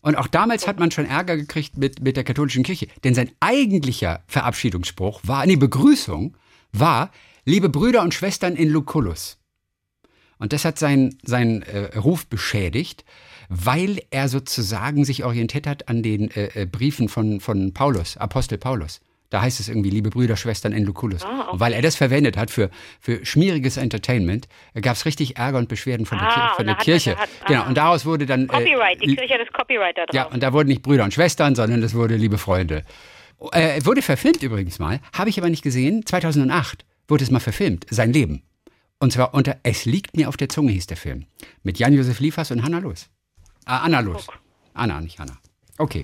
[0.08, 2.88] Und auch damals hat man schon Ärger gekriegt mit, mit der katholischen Kirche.
[3.04, 6.38] Denn sein eigentlicher Verabschiedungsspruch war, nee, Begrüßung
[6.72, 7.12] war,
[7.44, 9.38] liebe Brüder und Schwestern in Lucullus.
[10.38, 13.04] Und das hat seinen, seinen äh, Ruf beschädigt,
[13.50, 18.58] weil er sozusagen sich orientiert hat an den äh, äh, Briefen von, von Paulus, Apostel
[18.58, 19.02] Paulus.
[19.30, 21.24] Da heißt es irgendwie, liebe Brüder, Schwestern in Lucullus.
[21.24, 21.52] Ah, okay.
[21.52, 22.70] Und weil er das verwendet hat für,
[23.02, 24.48] für schmieriges Entertainment,
[24.82, 27.12] gab es richtig Ärger und Beschwerden von der, Ah, Kir- von der Kirche.
[27.12, 27.68] da hat- genau, ah.
[27.68, 28.48] und daraus wurde dann...
[28.48, 29.02] Copyright.
[29.04, 30.16] Die äh, Kirche hat das Copyright da drauf.
[30.16, 32.84] ja, und da wurden nicht Brüder und Schwestern, sondern es wurde liebe Freunde.
[33.52, 36.06] Äh, wurde verfilmt übrigens mal, habe ich aber nicht gesehen.
[36.06, 38.44] 2008 wurde es mal verfilmt, sein Leben.
[39.00, 41.26] Und zwar unter Es liegt mir auf der Zunge hieß der Film.
[41.64, 43.10] Mit Jan-Josef Liefers und Hanna Los.
[43.66, 44.26] Ah, Anna Los.
[44.74, 45.38] Anna, nicht Hanna.
[45.78, 46.04] Okay.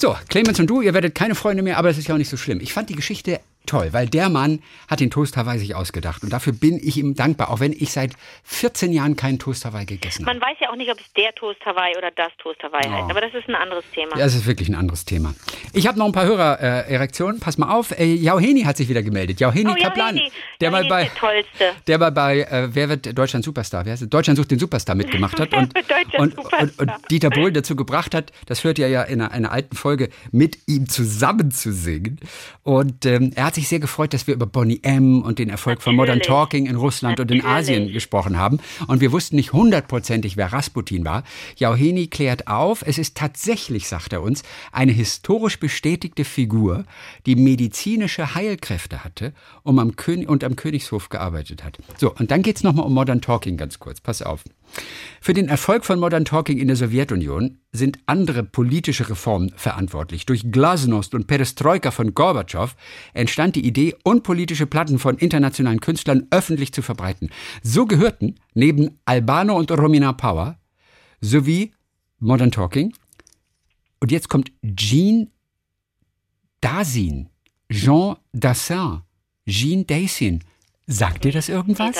[0.00, 2.28] So, Clemens und du, ihr werdet keine Freunde mehr, aber das ist ja auch nicht
[2.28, 2.60] so schlimm.
[2.60, 6.22] Ich fand die Geschichte toll, weil der Mann hat den Toast Hawaii sich ausgedacht.
[6.24, 9.84] Und dafür bin ich ihm dankbar, auch wenn ich seit 14 Jahren keinen Toast Hawaii
[9.86, 10.38] gegessen habe.
[10.38, 12.90] Man weiß ja auch nicht, ob es der Toast Hawaii oder das Toast Hawaii Oh.
[12.92, 13.10] heißt.
[13.10, 14.16] Aber das ist ein anderes Thema.
[14.18, 15.34] Ja, Das ist wirklich ein anderes Thema.
[15.72, 17.40] Ich habe noch ein paar Hörer-Erektionen.
[17.40, 17.98] Pass mal auf.
[17.98, 19.40] Äh, Jauheni hat sich wieder gemeldet.
[19.40, 20.16] Jauheni Oh, Kaplan.
[20.16, 20.32] Jauheni.
[20.60, 21.64] Der mal bei, der Tollste.
[21.86, 23.84] der mal bei äh, Wer wird Deutschland Superstar?
[23.84, 24.06] Wer heißt?
[24.12, 25.50] Deutschland sucht den Superstar mitgemacht hat.
[25.58, 25.74] Und,
[26.18, 29.52] und, und, und Dieter Bohlen dazu gebracht hat, das hört ihr ja in einer, einer
[29.52, 32.18] alten Folge, mit ihm zusammen zu singen.
[32.62, 35.22] Und ähm, er hat sich sehr gefreut, dass wir über Bonnie M.
[35.22, 36.26] und den Erfolg von Modern Natürlich.
[36.26, 37.56] Talking in Russland und in Natürlich.
[37.56, 38.58] Asien gesprochen haben.
[38.86, 41.24] Und wir wussten nicht hundertprozentig, wer Rasputin war.
[41.56, 44.42] Jauheni klärt auf, es ist tatsächlich, sagt er uns,
[44.72, 46.84] eine historisch bestätigte Figur,
[47.26, 51.78] die medizinische Heilkräfte hatte um am König und am Königshof gearbeitet hat.
[51.98, 54.00] So, und dann geht's nochmal um Modern Talking ganz kurz.
[54.00, 54.44] Pass auf.
[55.20, 60.26] Für den Erfolg von Modern Talking in der Sowjetunion sind andere politische Reformen verantwortlich.
[60.26, 62.74] Durch Glasnost und Perestroika von Gorbatschow
[63.14, 67.30] entstand die Idee, unpolitische Platten von internationalen Künstlern öffentlich zu verbreiten.
[67.62, 70.58] So gehörten neben Albano und Romina Power
[71.20, 71.72] sowie
[72.20, 72.94] Modern Talking
[74.00, 75.30] und jetzt kommt Jean
[76.60, 77.28] Dasin,
[77.70, 79.02] Jean Dassin,
[79.46, 80.44] Jean Dasin.
[80.90, 81.96] Sagt dir das irgendwas?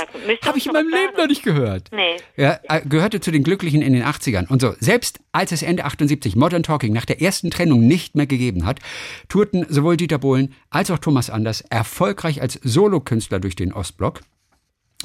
[0.47, 1.91] Habe ich in meinem Leben noch nicht gehört.
[1.93, 2.17] Nee.
[2.37, 4.49] Er äh, gehörte zu den Glücklichen in den 80ern.
[4.49, 8.27] Und so, selbst als es Ende 78 Modern Talking nach der ersten Trennung nicht mehr
[8.27, 8.81] gegeben hat,
[9.29, 14.23] tourten sowohl Dieter Bohlen als auch Thomas Anders erfolgreich als Solokünstler durch den Ostblock.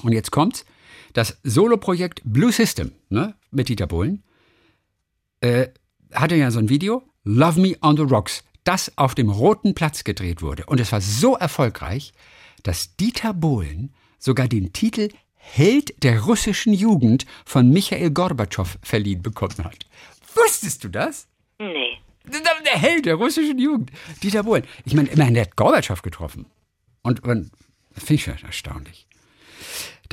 [0.02, 0.64] Und jetzt kommt's.
[1.12, 4.24] Das Soloprojekt Blue System ne, mit Dieter Bohlen
[5.42, 5.68] äh,
[6.14, 10.06] hatte ja so ein Video, Love Me on the Rocks, das auf dem Roten Platz
[10.06, 10.66] gedreht wurde.
[10.68, 12.14] Und es war so erfolgreich,
[12.64, 19.64] dass Dieter Bohlen sogar den Titel Held der russischen Jugend von Michael Gorbatschow verliehen bekommen
[19.64, 19.86] hat.
[20.36, 21.28] Wusstest du das?
[21.60, 21.98] Nee.
[22.26, 23.92] Der Held der russischen Jugend,
[24.24, 24.64] Dieter Bohlen.
[24.86, 26.46] Ich meine, immerhin, der hat Gorbatschow getroffen.
[27.02, 27.52] Und, und
[27.94, 29.08] das finde ich schon erstaunlich.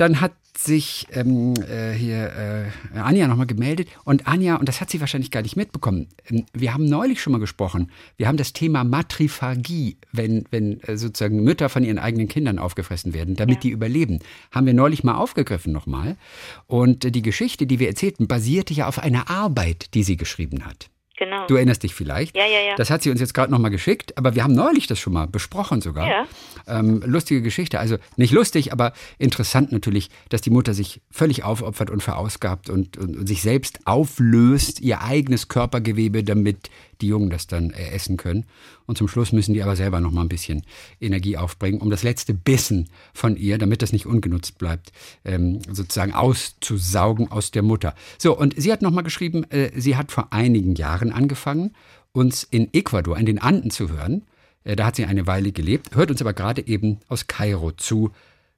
[0.01, 3.87] Dann hat sich ähm, äh, hier äh, Anja nochmal gemeldet.
[4.03, 7.33] Und Anja, und das hat sie wahrscheinlich gar nicht mitbekommen, ähm, wir haben neulich schon
[7.33, 12.27] mal gesprochen, wir haben das Thema Matriphagie, wenn, wenn äh, sozusagen Mütter von ihren eigenen
[12.27, 14.17] Kindern aufgefressen werden, damit die überleben,
[14.49, 16.17] haben wir neulich mal aufgegriffen nochmal.
[16.65, 20.65] Und äh, die Geschichte, die wir erzählten, basierte ja auf einer Arbeit, die sie geschrieben
[20.65, 20.89] hat.
[21.21, 21.45] Genau.
[21.45, 22.35] Du erinnerst dich vielleicht.
[22.35, 22.75] Ja, ja, ja.
[22.77, 25.27] Das hat sie uns jetzt gerade nochmal geschickt, aber wir haben neulich das schon mal
[25.27, 26.07] besprochen sogar.
[26.09, 26.25] Ja.
[26.65, 27.79] Ähm, lustige Geschichte.
[27.79, 32.97] Also nicht lustig, aber interessant natürlich, dass die Mutter sich völlig aufopfert und verausgabt und,
[32.97, 38.17] und, und sich selbst auflöst, ihr eigenes Körpergewebe, damit die Jungen das dann äh, essen
[38.17, 38.45] können.
[38.85, 40.63] Und zum Schluss müssen die aber selber noch mal ein bisschen
[40.99, 44.91] Energie aufbringen, um das letzte Bissen von ihr, damit das nicht ungenutzt bleibt,
[45.25, 47.95] ähm, sozusagen auszusaugen aus der Mutter.
[48.17, 51.73] So, und sie hat noch mal geschrieben, äh, sie hat vor einigen Jahren angefangen,
[52.11, 54.23] uns in Ecuador, in den Anden zu hören.
[54.63, 58.11] Äh, da hat sie eine Weile gelebt, hört uns aber gerade eben aus Kairo zu,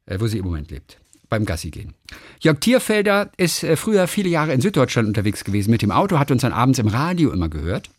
[0.06, 0.98] wo sie im Moment lebt
[1.30, 1.94] beim Gassi gehen.
[2.42, 6.42] Jörg Tierfelder ist früher viele Jahre in Süddeutschland unterwegs gewesen mit dem Auto, hat uns
[6.42, 7.90] dann abends im Radio immer gehört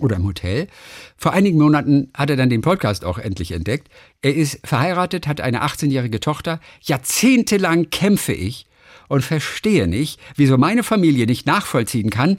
[0.00, 0.68] oder im Hotel.
[1.16, 3.88] Vor einigen Monaten hat er dann den Podcast auch endlich entdeckt.
[4.22, 6.60] Er ist verheiratet, hat eine 18-jährige Tochter.
[6.82, 8.66] Jahrzehntelang kämpfe ich
[9.08, 12.38] und verstehe nicht, wieso meine Familie nicht nachvollziehen kann,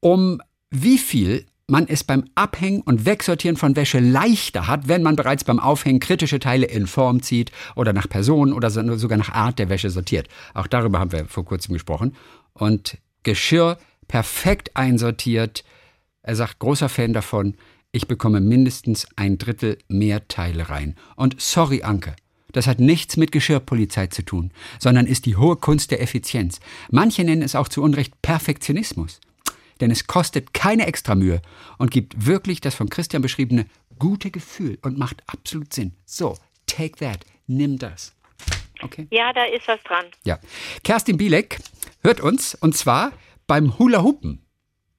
[0.00, 5.16] um wie viel man es beim Abhängen und Wegsortieren von Wäsche leichter hat, wenn man
[5.16, 9.58] bereits beim Aufhängen kritische Teile in Form zieht oder nach Person oder sogar nach Art
[9.58, 10.28] der Wäsche sortiert.
[10.54, 12.14] Auch darüber haben wir vor kurzem gesprochen.
[12.52, 15.64] Und Geschirr perfekt einsortiert.
[16.22, 17.56] Er sagt, großer Fan davon.
[17.90, 20.96] Ich bekomme mindestens ein Drittel mehr Teile rein.
[21.16, 22.16] Und sorry, Anke.
[22.52, 26.60] Das hat nichts mit Geschirrpolizei zu tun, sondern ist die hohe Kunst der Effizienz.
[26.90, 29.20] Manche nennen es auch zu Unrecht Perfektionismus
[29.82, 31.42] denn es kostet keine extra Mühe
[31.76, 33.66] und gibt wirklich das von Christian beschriebene
[33.98, 35.92] gute Gefühl und macht absolut Sinn.
[36.06, 38.14] So, take that, nimm das.
[38.80, 39.08] Okay?
[39.10, 40.06] Ja, da ist was dran.
[40.24, 40.38] Ja.
[40.84, 41.58] Kerstin Bielek
[42.02, 43.12] hört uns und zwar
[43.48, 44.44] beim Hula Hoopen.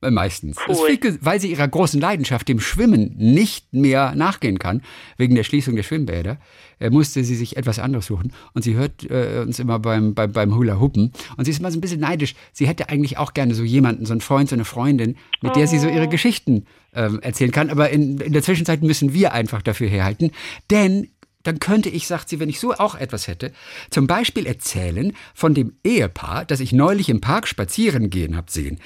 [0.04, 0.58] Äh, meistens.
[0.68, 0.98] Cool.
[1.02, 4.82] Viel, weil sie ihrer großen Leidenschaft, dem Schwimmen, nicht mehr nachgehen kann,
[5.18, 6.38] wegen der Schließung der Schwimmbäder,
[6.80, 8.34] äh, musste sie sich etwas anderes suchen.
[8.54, 11.12] Und sie hört äh, uns immer beim, beim, beim Hula Hoopen.
[11.38, 12.36] Und sie ist immer so ein bisschen neidisch.
[12.52, 15.56] Sie hätte eigentlich auch gerne so jemanden, so einen Freund, so eine Freundin, mit oh.
[15.56, 16.10] der sie so ihre oh.
[16.10, 17.70] Geschichten ähm, erzählen kann.
[17.70, 20.32] Aber in, in der Zwischenzeit müssen wir einfach dafür herhalten.
[20.70, 21.08] Denn
[21.44, 23.52] dann könnte ich, sagt sie, wenn ich so auch etwas hätte,
[23.90, 28.80] zum Beispiel erzählen von dem Ehepaar, das ich neulich im Park spazieren gehen habe sehen.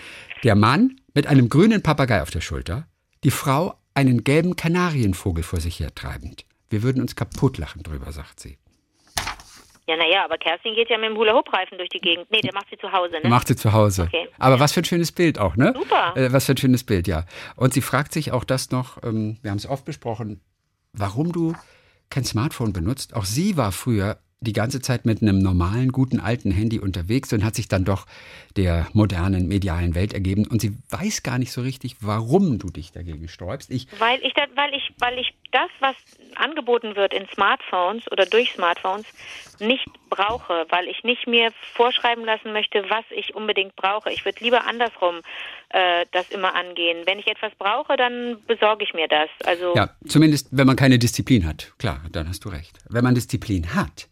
[0.44, 2.88] Der Mann mit einem grünen Papagei auf der Schulter,
[3.24, 6.46] die Frau einen gelben Kanarienvogel vor sich her treibend.
[6.70, 8.58] Wir würden uns kaputtlachen drüber, sagt sie.
[9.88, 12.30] Ja, naja, aber Kerstin geht ja mit dem Hula-Hoop-Reifen durch die Gegend.
[12.30, 13.30] Nee, der macht sie zu Hause, ne?
[13.30, 14.04] Macht sie zu Hause.
[14.04, 14.28] Okay.
[14.38, 15.74] Aber was für ein schönes Bild auch, ne?
[15.74, 16.16] Super.
[16.18, 17.26] Äh, was für ein schönes Bild, ja.
[17.56, 20.42] Und sie fragt sich auch das noch, ähm, wir haben es oft besprochen,
[20.92, 21.54] warum du
[22.10, 23.16] kein Smartphone benutzt.
[23.16, 27.44] Auch sie war früher die ganze Zeit mit einem normalen, guten, alten Handy unterwegs und
[27.44, 28.06] hat sich dann doch
[28.56, 30.46] der modernen medialen Welt ergeben.
[30.46, 33.72] Und sie weiß gar nicht so richtig, warum du dich dagegen sträubst.
[33.72, 35.96] Ich weil, ich, weil, ich, weil ich das, was
[36.36, 39.06] angeboten wird in Smartphones oder durch Smartphones,
[39.60, 44.12] nicht brauche, weil ich nicht mir vorschreiben lassen möchte, was ich unbedingt brauche.
[44.12, 45.22] Ich würde lieber andersrum
[45.70, 47.06] äh, das immer angehen.
[47.06, 49.30] Wenn ich etwas brauche, dann besorge ich mir das.
[49.46, 51.74] Also ja, zumindest wenn man keine Disziplin hat.
[51.80, 52.78] Klar, dann hast du recht.
[52.88, 54.10] Wenn man Disziplin hat,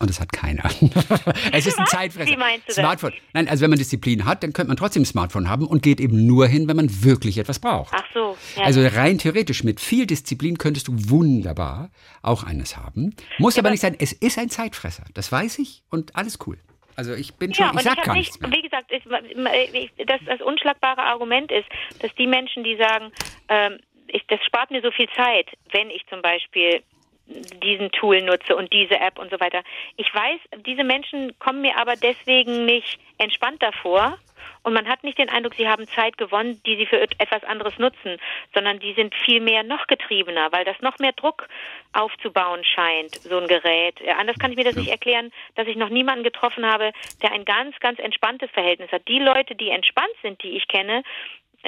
[0.00, 0.64] und das hat keiner.
[1.52, 2.30] es ist ein Zeitfresser.
[2.30, 3.12] Wie meinst du Smartphone.
[3.12, 3.20] Das?
[3.32, 6.00] Nein, also wenn man Disziplin hat, dann könnte man trotzdem ein Smartphone haben und geht
[6.00, 7.94] eben nur hin, wenn man wirklich etwas braucht.
[7.94, 8.36] Ach so.
[8.56, 8.64] Ja.
[8.64, 11.90] Also rein theoretisch mit viel Disziplin könntest du wunderbar
[12.22, 13.14] auch eines haben.
[13.38, 13.96] Muss ja, aber nicht sein.
[13.98, 15.04] Es ist ein Zeitfresser.
[15.14, 16.58] Das weiß ich und alles cool.
[16.96, 18.34] Also ich bin schon, ja, ich sag ich gar nicht.
[18.40, 21.68] Wie gesagt, ist, das, das unschlagbare Argument ist,
[22.00, 23.12] dass die Menschen, die sagen,
[23.48, 23.78] ähm,
[24.08, 26.82] ich, das spart mir so viel Zeit, wenn ich zum Beispiel
[27.26, 29.62] diesen Tool nutze und diese App und so weiter.
[29.96, 34.18] Ich weiß, diese Menschen kommen mir aber deswegen nicht entspannt davor
[34.64, 37.78] und man hat nicht den Eindruck, sie haben Zeit gewonnen, die sie für etwas anderes
[37.78, 38.16] nutzen,
[38.54, 41.48] sondern die sind viel mehr noch getriebener, weil das noch mehr Druck
[41.92, 44.00] aufzubauen scheint, so ein Gerät.
[44.18, 47.44] Anders kann ich mir das nicht erklären, dass ich noch niemanden getroffen habe, der ein
[47.44, 49.06] ganz, ganz entspanntes Verhältnis hat.
[49.06, 51.02] Die Leute, die entspannt sind, die ich kenne,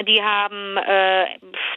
[0.03, 1.25] die haben, äh,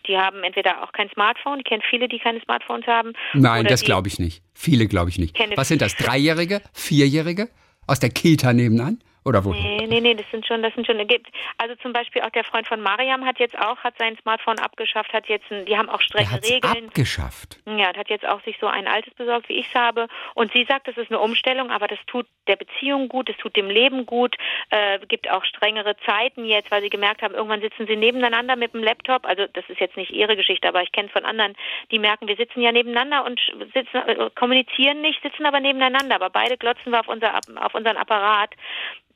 [0.06, 1.59] die haben entweder auch kein Smartphone.
[1.61, 3.12] Ich kenne viele, die keine Smartphones haben.
[3.35, 4.42] Nein, das glaube ich nicht.
[4.54, 5.38] Viele glaube ich nicht.
[5.56, 5.96] Was sind das?
[5.96, 6.61] Dreijährige?
[6.72, 7.48] Vierjährige?
[7.87, 8.98] Aus der Kita nebenan?
[9.24, 9.52] Oder wo?
[9.52, 10.98] Nee, nee, nee, das sind schon, das sind schon,
[11.59, 15.12] also zum Beispiel auch der Freund von Mariam hat jetzt auch, hat sein Smartphone abgeschafft,
[15.12, 16.87] hat jetzt, ein, die haben auch strenge Regeln.
[16.87, 17.59] abgeschafft?
[17.66, 20.09] Ja, hat jetzt auch sich so ein altes besorgt, wie ich es habe.
[20.35, 23.56] Und sie sagt, das ist eine Umstellung, aber das tut der Beziehung gut, es tut
[23.56, 24.37] dem Leben gut,
[24.70, 28.72] äh, gibt auch strengere Zeiten jetzt, weil sie gemerkt haben, irgendwann sitzen sie nebeneinander mit
[28.72, 29.26] dem Laptop.
[29.26, 31.54] Also das ist jetzt nicht ihre Geschichte, aber ich kenne es von anderen,
[31.90, 33.40] die merken, wir sitzen ja nebeneinander und
[33.74, 37.98] sitzen, äh, kommunizieren nicht, sitzen aber nebeneinander, aber beide glotzen wir auf, unser, auf unseren
[37.98, 38.54] Apparat.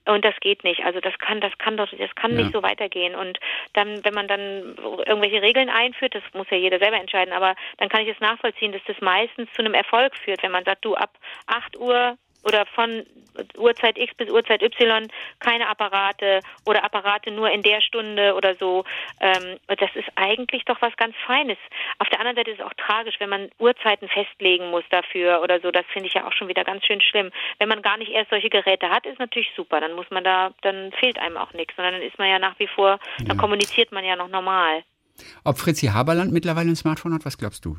[0.06, 0.84] Und das geht nicht.
[0.84, 2.38] Also das kann, das kann doch, das kann ja.
[2.38, 3.14] nicht so weitergehen.
[3.14, 3.38] Und
[3.72, 7.88] dann, wenn man dann irgendwelche Regeln einführt, das muss ja jeder selber entscheiden, aber dann
[7.88, 10.94] kann ich es nachvollziehen, dass das meistens zu einem Erfolg führt, wenn man sagt, du
[10.94, 11.10] ab
[11.46, 13.04] 8 Uhr oder von
[13.56, 15.08] Uhrzeit X bis Uhrzeit Y
[15.40, 18.84] keine Apparate oder Apparate nur in der Stunde oder so.
[19.20, 21.58] Ähm, das ist eigentlich doch was ganz Feines.
[21.98, 25.60] Auf der anderen Seite ist es auch tragisch, wenn man Uhrzeiten festlegen muss dafür oder
[25.60, 25.70] so.
[25.70, 27.30] Das finde ich ja auch schon wieder ganz schön schlimm.
[27.58, 29.80] Wenn man gar nicht erst solche Geräte hat, ist natürlich super.
[29.80, 32.58] Dann muss man da, dann fehlt einem auch nichts, sondern dann ist man ja nach
[32.58, 34.84] wie vor, dann kommuniziert man ja noch normal.
[35.44, 37.76] Ob Fritzi Haberland mittlerweile ein Smartphone hat, was glaubst du?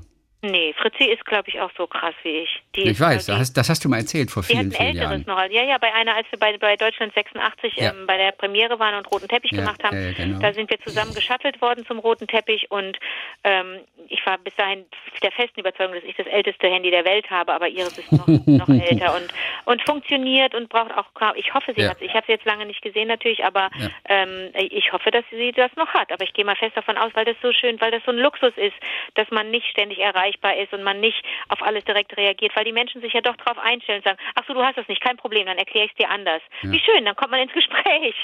[0.51, 2.61] Nee, Fritzi ist, glaube ich, auch so krass wie ich.
[2.75, 4.89] Die Ich ist, weiß, das hast, das hast du mal erzählt vor vielen, ein vielen
[4.97, 5.49] älteres Jahren.
[5.49, 5.51] noch.
[5.51, 7.91] Ja, ja, bei einer, als wir bei, bei Deutschland 86 Ja.
[7.91, 10.39] ähm, bei der Premiere waren und roten Teppich Ja, gemacht haben, ja, genau.
[10.39, 12.97] da sind wir zusammen geschattelt worden zum roten Teppich und
[13.43, 14.85] ähm, ich war bis dahin
[15.23, 18.27] der festen Überzeugung, dass ich das älteste Handy der Welt habe, aber ihres ist noch,
[18.45, 19.31] noch älter und,
[19.65, 21.05] und funktioniert und braucht auch,
[21.35, 23.69] ich hoffe, sie hat Ich habe sie jetzt lange nicht gesehen natürlich, aber
[24.07, 26.11] ähm, ich hoffe, dass sie das noch hat.
[26.11, 28.17] Aber ich gehe mal fest davon aus, weil das so schön, weil das so ein
[28.17, 28.75] Luxus ist,
[29.15, 29.99] dass man nicht ständig
[30.35, 33.35] erreichbar ist und man nicht auf alles direkt reagiert, weil die Menschen sich ja doch
[33.37, 35.91] darauf einstellen und sagen, ach so, du hast das nicht, kein Problem, dann erkläre ich
[35.91, 36.41] es dir anders.
[36.61, 38.15] Wie schön, dann kommt man ins Gespräch.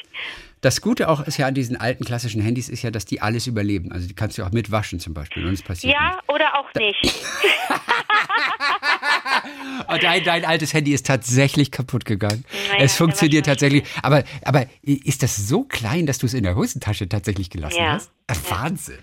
[0.62, 3.48] Das Gute auch ist ja an diesen alten klassischen Handys ist ja, dass die alles
[3.48, 3.92] überleben.
[3.92, 7.02] Also die kannst du auch mitwaschen zum Beispiel und es passiert Ja, oder auch nicht.
[7.04, 7.26] nicht.
[9.88, 12.46] Und dein, dein altes Handy ist tatsächlich kaputt gegangen.
[12.70, 13.84] Naja, es funktioniert tatsächlich.
[14.04, 17.94] Aber, aber ist das so klein, dass du es in der Hosentasche tatsächlich gelassen Ja.
[17.94, 18.12] hast?
[18.50, 19.00] Wahnsinn.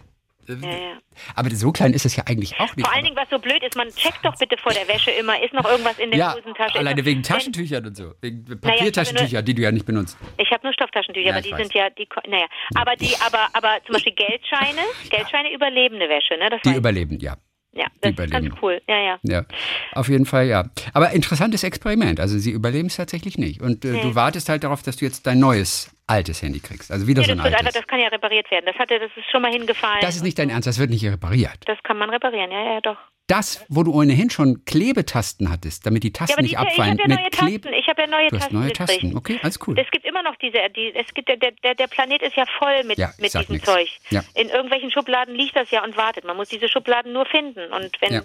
[0.48, 0.98] Ja, ja.
[1.34, 2.86] Aber so klein ist es ja eigentlich auch nicht.
[2.86, 5.42] Vor allen Dingen, was so blöd ist, man checkt doch bitte vor der Wäsche immer,
[5.42, 6.78] ist noch irgendwas in der ja, Hosentasche.
[6.78, 8.14] Alleine wegen Taschentüchern und so.
[8.20, 10.16] Wegen ich hab Papiertaschentüchern, die du ja nicht benutzt.
[10.38, 11.58] Ich habe nur Stofftaschentücher, aber die weiß.
[11.58, 14.80] sind ja, die, naja, aber die, aber, aber zum Beispiel Geldscheine,
[15.10, 16.48] Geldscheine überlebende Wäsche, ne?
[16.50, 17.36] Das Die überleben, ja.
[17.72, 18.58] ja, die das ist ganz überleben.
[18.62, 19.18] cool, ja, ja.
[19.22, 19.44] Ja,
[19.92, 20.64] auf jeden Fall ja.
[20.94, 22.20] Aber interessantes Experiment.
[22.20, 23.60] Also sie überleben es tatsächlich nicht.
[23.60, 26.90] Und äh, du wartest halt darauf, dass du jetzt dein neues altes Handy kriegst.
[26.90, 27.74] Also wieder Nee, so das, ein wird altes.
[27.74, 28.64] das kann ja repariert werden.
[28.66, 30.00] Das hatte, das ist schon mal hingefallen.
[30.00, 31.58] Das ist nicht dein Ernst, das wird nicht repariert.
[31.66, 32.96] Das kann man reparieren, ja, ja, doch.
[33.30, 36.98] Das, wo du ohnehin schon Klebetasten hattest, damit die Tasten Ja, nicht ich abfallen.
[36.98, 37.78] habe ja neue Kleb Tasten.
[37.78, 38.72] Ich habe ja neue du hast Tasten neue.
[38.72, 39.16] Tasten.
[39.18, 39.78] Okay, alles cool.
[39.78, 42.84] Es gibt immer noch diese, die, es gibt der, der, der Planet ist ja voll
[42.84, 43.66] mit, Ja, ich mit diesem nix.
[43.66, 43.86] Zeug.
[44.08, 44.24] Ja.
[44.34, 46.24] In irgendwelchen Schubladen liegt das ja und wartet.
[46.24, 47.70] Man muss diese Schubladen nur finden.
[47.70, 48.22] Und wenn,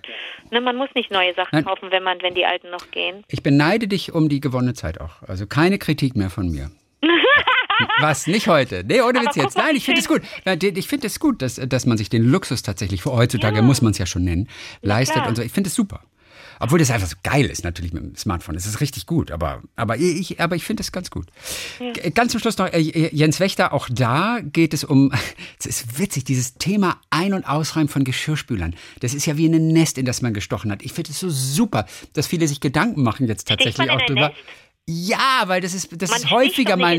[0.52, 1.66] ne, man muss nicht neue Sachen Nein.
[1.66, 3.26] kaufen, wenn man, wenn die alten noch gehen.
[3.28, 5.22] Ich beneide dich um die gewonnene Zeit auch.
[5.28, 6.72] Also keine Kritik mehr von mir.
[8.00, 8.28] Was?
[8.28, 8.84] Nicht heute?
[8.88, 9.58] Nee, ohne Witz jetzt.
[9.58, 10.22] Nein, ich finde es gut.
[10.76, 13.92] Ich finde es gut, dass, dass man sich den Luxus tatsächlich, für heutzutage muss man
[13.92, 14.48] es ja schon nennen,
[14.82, 15.30] leistet klar.
[15.30, 15.42] und so.
[15.42, 16.02] Ich finde es super.
[16.60, 18.56] Obwohl das einfach so geil ist, natürlich mit dem Smartphone.
[18.56, 21.26] Es ist richtig gut, aber, aber ich, aber ich finde es ganz gut.
[21.80, 22.80] G- Ganz zum Schluss noch, äh,
[23.12, 25.12] Jens Wächter, auch da geht es um,
[25.60, 28.76] es ist witzig, dieses Thema Ein- und Ausräumen von Geschirrspülern.
[29.02, 30.84] Das ist ja wie ein Nest, in das man gestochen hat.
[30.84, 34.30] Ich finde es so super, dass viele sich Gedanken machen jetzt tatsächlich auch drüber.
[34.30, 34.36] Nest?
[34.88, 36.98] Ja, weil das ist, das Man ist häufiger mal.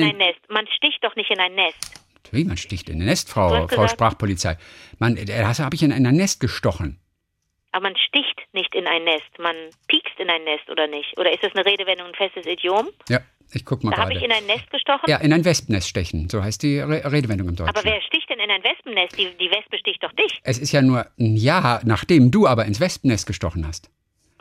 [0.49, 1.77] Man sticht doch nicht in ein Nest.
[2.15, 4.57] Natürlich, man sticht in ein Nest, Frau, Frau Sprachpolizei.
[4.99, 6.99] Man, äh, das habe ich in ein Nest gestochen.
[7.73, 9.39] Aber man sticht nicht in ein Nest.
[9.39, 9.55] Man
[9.89, 11.19] piekst in ein Nest oder nicht?
[11.19, 12.89] Oder ist das eine Redewendung, ein festes Idiom?
[13.09, 13.21] Ja,
[13.53, 14.43] ich guck mal Da habe ich in gerade.
[14.43, 15.03] ein Nest gestochen.
[15.09, 16.29] Ja, in ein Wespennest stechen.
[16.31, 17.77] So heißt die Re Redewendung im Deutschen.
[17.77, 19.19] Aber wer sticht denn in ein Wespennest?
[19.19, 20.41] Die, die Wespe sticht doch dich.
[20.45, 23.91] es ist ja nur ein Jahr, nachdem du aber ins Wespennest gestochen hast.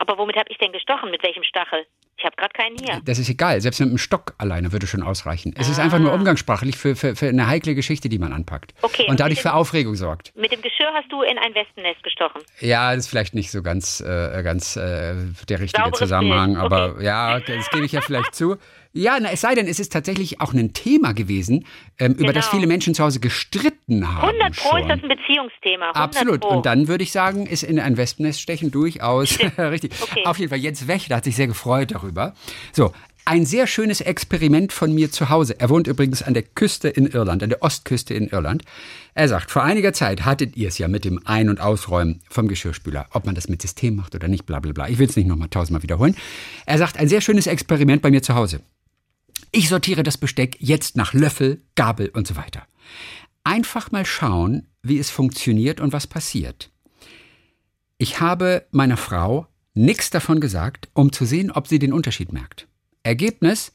[0.06, 1.10] Aber womit habe ich denn gestochen?
[1.10, 1.86] Mit welchem Stachel?
[2.16, 3.00] Ich habe gerade keinen hier.
[3.04, 3.60] Das ist egal.
[3.60, 5.52] Selbst mit einem Stock alleine würde schon ausreichen.
[5.58, 5.82] Es ist Ah.
[5.82, 8.72] einfach nur umgangssprachlich für, für, für eine heikle Geschichte, die man anpackt.
[8.82, 10.34] Okay, Und dadurch mit für dem- Aufregung sorgt.
[10.36, 12.42] Mit dem Geschirr hast du in ein Wespennest gestochen.
[12.60, 15.14] Ja, das ist vielleicht nicht so ganz, äh, ganz äh,
[15.48, 17.04] der richtige Sauberes Zusammenhang, Bild, aber okay.
[17.04, 18.56] ja, das gebe ich ja vielleicht zu.
[18.96, 21.66] Ja, na, es sei denn, es ist tatsächlich auch ein Thema gewesen,
[21.98, 22.58] ähm, über das Genau.
[22.58, 24.28] viele Menschen zu Hause gestritten haben.
[24.28, 24.80] 100 Pro schon.
[24.82, 25.86] ist das ein Beziehungsthema.
[25.88, 26.40] 100 Absolut.
[26.42, 26.48] Pro.
[26.56, 29.92] Und dann würde ich sagen, ist in ein Wespennest stechen durchaus richtig.
[30.00, 30.22] Okay.
[30.24, 32.34] Auf jeden Fall, Jens Wächter hat sich sehr gefreut darüber.
[32.72, 32.92] So.
[33.26, 35.58] Ein sehr schönes Experiment von mir zu Hause.
[35.58, 38.64] Er wohnt übrigens an der Küste in Irland, an der Ostküste in Irland.
[39.14, 42.48] Er sagt, vor einiger Zeit hattet ihr es ja mit dem Ein- und Ausräumen vom
[42.48, 43.06] Geschirrspüler.
[43.12, 44.88] Ob man das mit System macht oder nicht, bla bla bla.
[44.90, 46.14] Ich will es nicht nochmal tausendmal wiederholen.
[46.66, 48.60] Er sagt, ein sehr schönes Experiment bei mir zu Hause.
[49.56, 52.66] Ich sortiere das Besteck jetzt nach Löffel, Gabel und so weiter.
[53.44, 56.72] Einfach mal schauen, wie es funktioniert und was passiert.
[57.96, 62.66] Ich habe meiner Frau nichts davon gesagt, um zu sehen, ob sie den Unterschied merkt.
[63.04, 63.70] Ergebnis?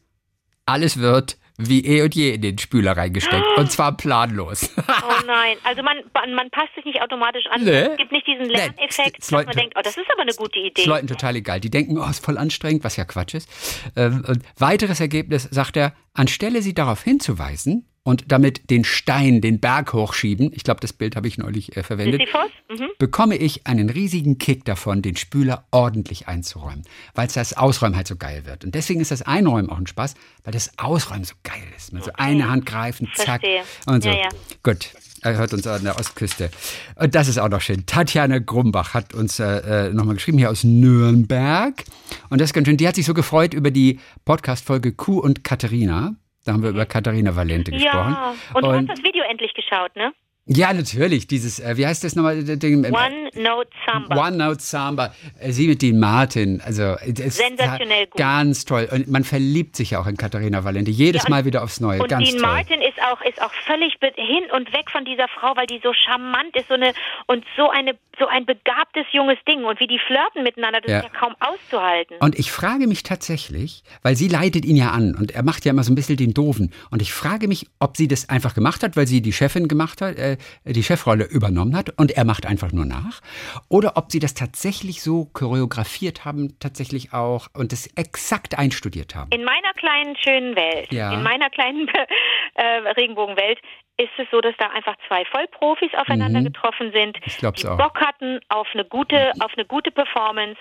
[0.66, 3.46] Alles wird wie eh und je in den Spüler reingesteckt.
[3.58, 4.72] Und zwar planlos.
[4.78, 5.98] Oh nein, also man,
[6.34, 7.64] man passt sich nicht automatisch an.
[7.64, 7.82] Nee.
[7.82, 10.34] Es gibt nicht diesen Nee, Lerneffekt, es dass man denkt, oh, das ist aber eine
[10.34, 10.82] gute Idee.
[10.82, 11.60] Ist Leuten total egal.
[11.60, 13.50] Die denken, oh, ist voll anstrengend, was ja Quatsch ist.
[13.96, 19.60] Ähm, und weiteres Ergebnis sagt er, anstelle sie darauf hinzuweisen und damit den Stein den
[19.60, 22.24] Berg hochschieben, ich glaube, das Bild habe ich neulich äh, verwendet?
[22.70, 22.90] Mhm.
[22.98, 28.08] bekomme ich einen riesigen Kick davon, den Spüler ordentlich einzuräumen, weil es das Ausräumen halt
[28.08, 28.66] so geil wird.
[28.66, 31.94] Und deswegen ist das Einräumen auch ein Spaß, weil das Ausräumen so geil ist.
[31.94, 33.62] Mit so eine Hand greifen, zack Verstehe.
[33.86, 34.10] und so.
[34.10, 34.30] Ja, ja.
[34.64, 34.90] Gut,
[35.22, 36.50] er hört uns an der Ostküste.
[36.96, 37.86] Und das ist auch noch schön.
[37.86, 41.84] Tatjana Grumbach hat uns äh, nochmal geschrieben, hier aus Nürnberg.
[42.30, 42.78] Und das ist ganz schön.
[42.78, 46.16] Die hat sich so gefreut über die Podcast-Folge Kuh und Katharina.
[46.50, 48.18] Da haben wir über Katharina Valente gesprochen.
[48.20, 50.14] Ja, und du hast das Video endlich geschaut, ne?
[50.52, 51.28] Ja, natürlich.
[51.28, 52.38] Dieses, äh, wie heißt das nochmal?
[52.40, 52.52] äh?
[52.52, 54.28] One Note Samba.
[54.28, 55.14] One Note Samba.
[55.40, 56.60] Äh, Sie mit Dean Martin.
[56.66, 58.18] Also, äh, es ist Sensationell gut.
[58.18, 58.90] Ganz toll.
[58.92, 60.90] Und man verliebt sich ja auch in Katharina Valente.
[60.90, 62.02] Jedes Ja, Mal wieder aufs Neue.
[62.02, 62.50] Und ganz Dean toll.
[62.52, 65.94] Martin ist auch, ist auch völlig hin und weg von dieser Frau, weil die so
[65.94, 66.94] charmant ist so eine,
[67.28, 69.64] und so, eine, so ein begabtes junges Ding.
[69.66, 70.98] Und wie die flirten miteinander, das Ja.
[71.02, 72.18] ist ja kaum auszuhalten.
[72.22, 75.70] Und ich frage mich tatsächlich, weil sie leitet ihn ja an und er macht ja
[75.72, 76.74] immer so ein bisschen den Doofen.
[76.90, 80.02] Und ich frage mich, ob sie das einfach gemacht hat, weil sie die Chefin gemacht
[80.02, 83.22] hat, äh, die Chefrolle übernommen hat und er macht einfach nur nach.
[83.70, 89.30] Oder ob sie das tatsächlich so choreografiert haben, tatsächlich auch und das exakt einstudiert haben.
[89.32, 91.14] In meiner kleinen schönen Welt, Ja.
[91.14, 91.88] in meiner kleinen
[92.56, 92.64] äh,
[92.98, 93.60] Regenbogenwelt,
[94.00, 97.24] ist es so, dass da einfach zwei Vollprofis aufeinander getroffen sind, Mhm.
[97.26, 97.78] Ich glaub's die auch.
[97.78, 100.60] Bock hatten auf eine gute, auf eine gute Performance.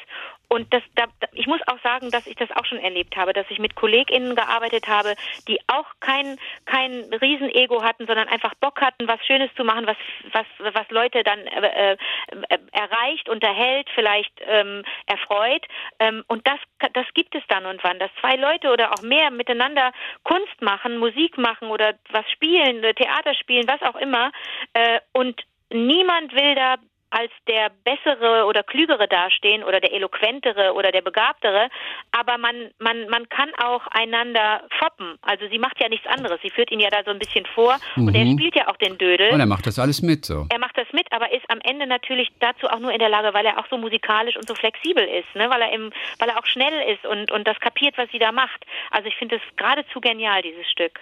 [0.50, 3.44] Und das, da, ich muss auch sagen, dass ich das auch schon erlebt habe, dass
[3.50, 5.14] ich mit KollegInnen gearbeitet habe,
[5.46, 9.96] die auch kein, kein Riesenego hatten, sondern einfach Bock hatten, was Schönes zu machen, was,
[10.32, 15.66] was, was Leute dann äh, äh, erreicht, unterhält, vielleicht ähm, erfreut.
[15.98, 16.58] Ähm, und das,
[16.94, 19.92] das gibt es dann und wann, dass zwei Leute oder auch mehr miteinander
[20.24, 22.94] Kunst machen, Musik machen oder was spielen, oder
[23.28, 24.30] Theater spielen, was auch immer.
[24.72, 26.76] Äh, und niemand will da
[27.10, 31.70] als der bessere oder klügere dastehen oder der eloquentere oder der begabtere,
[32.12, 35.16] aber man man man kann auch einander foppen.
[35.22, 36.38] Also sie macht ja nichts anderes.
[36.42, 38.98] Sie führt ihn ja da so ein bisschen vor und er spielt ja auch den
[38.98, 39.30] Dödel.
[39.30, 40.44] Und er macht das alles mit so.
[40.50, 43.32] Er macht das mit, aber ist am Ende natürlich dazu auch nur in der Lage,
[43.32, 45.48] weil er auch so musikalisch und so flexibel ist, ne?
[45.48, 48.32] weil er im, weil er auch schnell ist und, und das kapiert, was sie da
[48.32, 48.66] macht.
[48.90, 51.00] Also ich finde es geradezu genial, dieses Stück.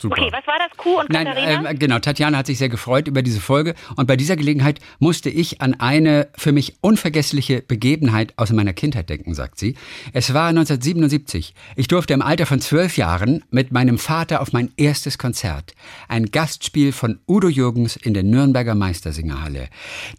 [0.00, 0.16] Super.
[0.16, 0.76] Okay, was war das?
[0.76, 1.70] Kuh und Nein, Katharina?
[1.70, 1.98] ähm, genau.
[1.98, 3.74] Tatjana hat sich sehr gefreut über diese Folge.
[3.96, 9.10] Und bei dieser Gelegenheit musste ich an eine für mich unvergessliche Begebenheit aus meiner Kindheit
[9.10, 9.74] denken, sagt sie.
[10.12, 11.52] Es war 1977.
[11.74, 15.74] Ich durfte im Alter von zwölf Jahren mit meinem Vater auf mein erstes Konzert.
[16.06, 19.68] Ein Gastspiel von Udo Jürgens in der Nürnberger Meistersingerhalle.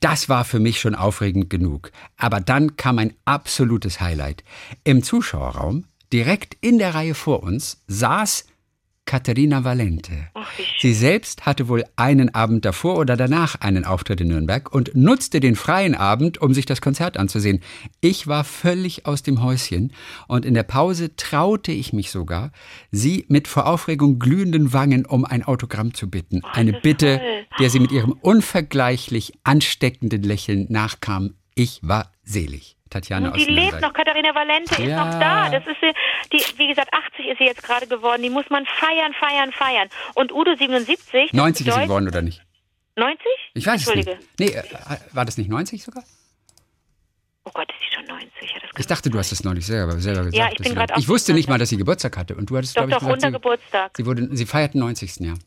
[0.02, 1.92] Das war für mich schon aufregend genug.
[2.18, 4.44] Aber dann kam ein absolutes Highlight.
[4.84, 8.46] Im Zuschauerraum, direkt in der Reihe vor uns, saß
[9.10, 10.28] Katharina Valente.
[10.36, 10.48] Ach.
[10.78, 15.40] Sie selbst hatte wohl einen Abend davor oder danach einen Auftritt in Nürnberg und nutzte
[15.40, 17.60] den freien Abend, um sich das Konzert anzusehen.
[18.02, 19.94] Ich war völlig aus dem Häuschen
[20.28, 22.52] und in der Pause traute ich mich sogar,
[22.92, 26.44] sie mit vor Aufregung glühenden Wangen um ein Autogramm zu bitten.
[26.44, 27.20] Eine Bitte,
[27.60, 31.34] der sie mit ihrem unvergleichlich ansteckenden Lächeln nachkam.
[31.60, 32.78] Ich war selig.
[32.90, 35.04] Tatjana die lebt noch, Katharina Valente ist Ja.
[35.04, 35.50] noch da.
[35.50, 35.92] Das ist sie,
[36.32, 38.24] die, wie gesagt, 80 ist sie jetzt gerade geworden.
[38.24, 39.90] Die muss man feiern, feiern, feiern.
[40.16, 41.32] Und Udo 77.
[41.32, 42.42] das 90 ist sie geworden, oder nicht?
[42.96, 43.22] 90?
[43.56, 44.18] Ich weiß es Entschuldige.
[44.40, 44.40] nicht.
[44.40, 44.64] Nee, äh,
[45.12, 46.04] war das nicht 90 sogar?
[47.44, 48.30] Oh Gott, ist sie schon 90?
[48.42, 50.36] Ja, Ich dachte, du hast das neulich selber, selber gesagt.
[50.38, 52.36] Ja, ich bin grad ich wusste nicht mal, dass sie Geburtstag hatte.
[52.36, 53.92] Und du hattest, Doch, glaube ich, doch, gesagt, sie, Geburtstag.
[53.98, 55.18] sie, wurde, sie feiert den 90.
[55.20, 55.38] Jahr.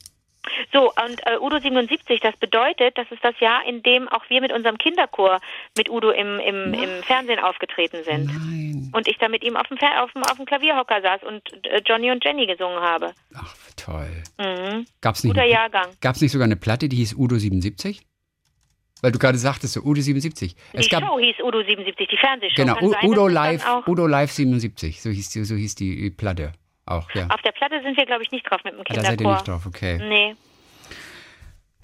[0.72, 4.40] So, und äh, Udo 77, das bedeutet, das ist das Jahr, in dem auch wir
[4.40, 5.40] mit unserem Kinderchor
[5.76, 8.26] mit Udo im, im, im Fernsehen aufgetreten sind.
[8.26, 8.90] Nein.
[8.92, 11.42] Und ich da mit ihm auf dem, Fer auf dem, auf dem Klavierhocker saß und
[11.66, 13.12] äh, Johnny und Jenny gesungen habe.
[13.34, 14.22] Ach, toll.
[14.38, 14.84] Mhm.
[15.00, 15.88] Gab's nicht, Guter Jahrgang.
[16.00, 18.02] Gab's nicht sogar eine Platte, die hieß Udo 77?
[19.00, 20.54] Weil du gerade sagtest, so Udo 77.
[20.72, 22.54] Es Die gab, Show hieß Udo 77, die Fernsehshow.
[22.56, 25.00] genau, Kann sein, Udo es dann Live, Udo Live 77.
[25.02, 26.52] So hieß die, so hieß die Platte
[26.86, 27.26] auch, ja.
[27.28, 29.32] auf der Platte sind wir, glaube ich, nicht drauf mit dem Da seid ihr Kinderchor.
[29.34, 29.98] nicht drauf, okay.
[29.98, 30.34] Nee.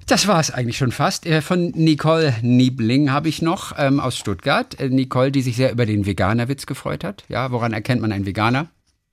[0.07, 1.27] Das war es eigentlich schon fast.
[1.27, 4.79] Äh, Von Nicole Niebling habe ich noch ähm, aus Stuttgart.
[4.81, 7.25] Äh, Nicole, die sich sehr über den Veganerwitz gefreut hat.
[7.29, 8.69] Ja, woran erkennt man einen Veganer?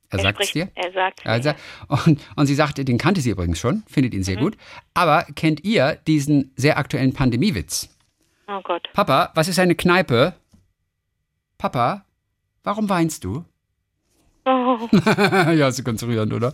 [0.09, 0.69] Er, Er sagt es dir.
[0.75, 1.51] Er sagt Also,
[1.89, 4.23] und, und sie sagte, den kannte sie übrigens schon, findet ihn Mhm.
[4.23, 4.55] sehr gut.
[4.93, 7.89] Aber kennt ihr diesen sehr aktuellen Pandemiewitz?
[8.47, 8.87] Oh Gott.
[8.93, 10.33] Papa, was ist eine Kneipe?
[11.57, 12.05] Papa,
[12.63, 13.43] warum weinst du?
[14.45, 14.87] Oh.
[14.91, 16.51] ja, ist ganz rührend, oder?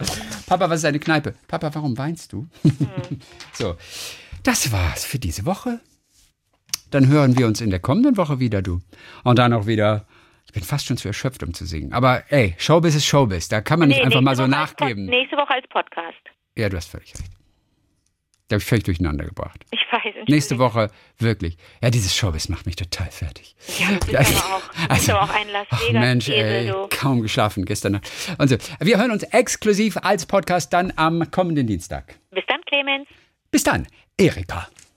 [0.47, 1.35] Papa, was ist eine Kneipe?
[1.47, 2.47] Papa, warum weinst du?
[3.53, 3.75] so,
[4.43, 5.81] das war's für diese Woche.
[6.89, 8.81] Dann hören wir uns in der kommenden Woche wieder, du.
[9.23, 10.07] Und dann auch wieder.
[10.45, 11.93] Ich bin fast schon zu erschöpft, um zu singen.
[11.93, 13.47] Aber ey, Showbiz ist Showbiz.
[13.47, 15.05] Da kann man nicht Nee, einfach mal so Woche nachgeben.
[15.05, 16.17] Nächste Woche als Podcast.
[16.57, 17.40] Ja, du hast völlig recht.
[18.51, 19.63] Da habe ich völlig durcheinander gebracht.
[19.71, 20.01] Ich weiß.
[20.03, 20.25] Entschuldigung.
[20.27, 21.55] Nächste Woche, wirklich.
[21.81, 23.55] Ja, dieses Showbiz macht mich total fertig.
[23.79, 26.45] Ja, du Also- aber auch, du also- aber auch ein Las Ach Vegas Mensch, Esel,
[26.45, 26.87] ey, du.
[26.89, 28.11] kaum geschlafen gestern Nacht.
[28.37, 28.57] Und so.
[28.81, 32.15] Wir hören uns exklusiv als Podcast dann am kommenden Dienstag.
[32.31, 33.07] Bis dann, Clemens.
[33.51, 33.87] Bis dann,
[34.17, 34.67] Erika.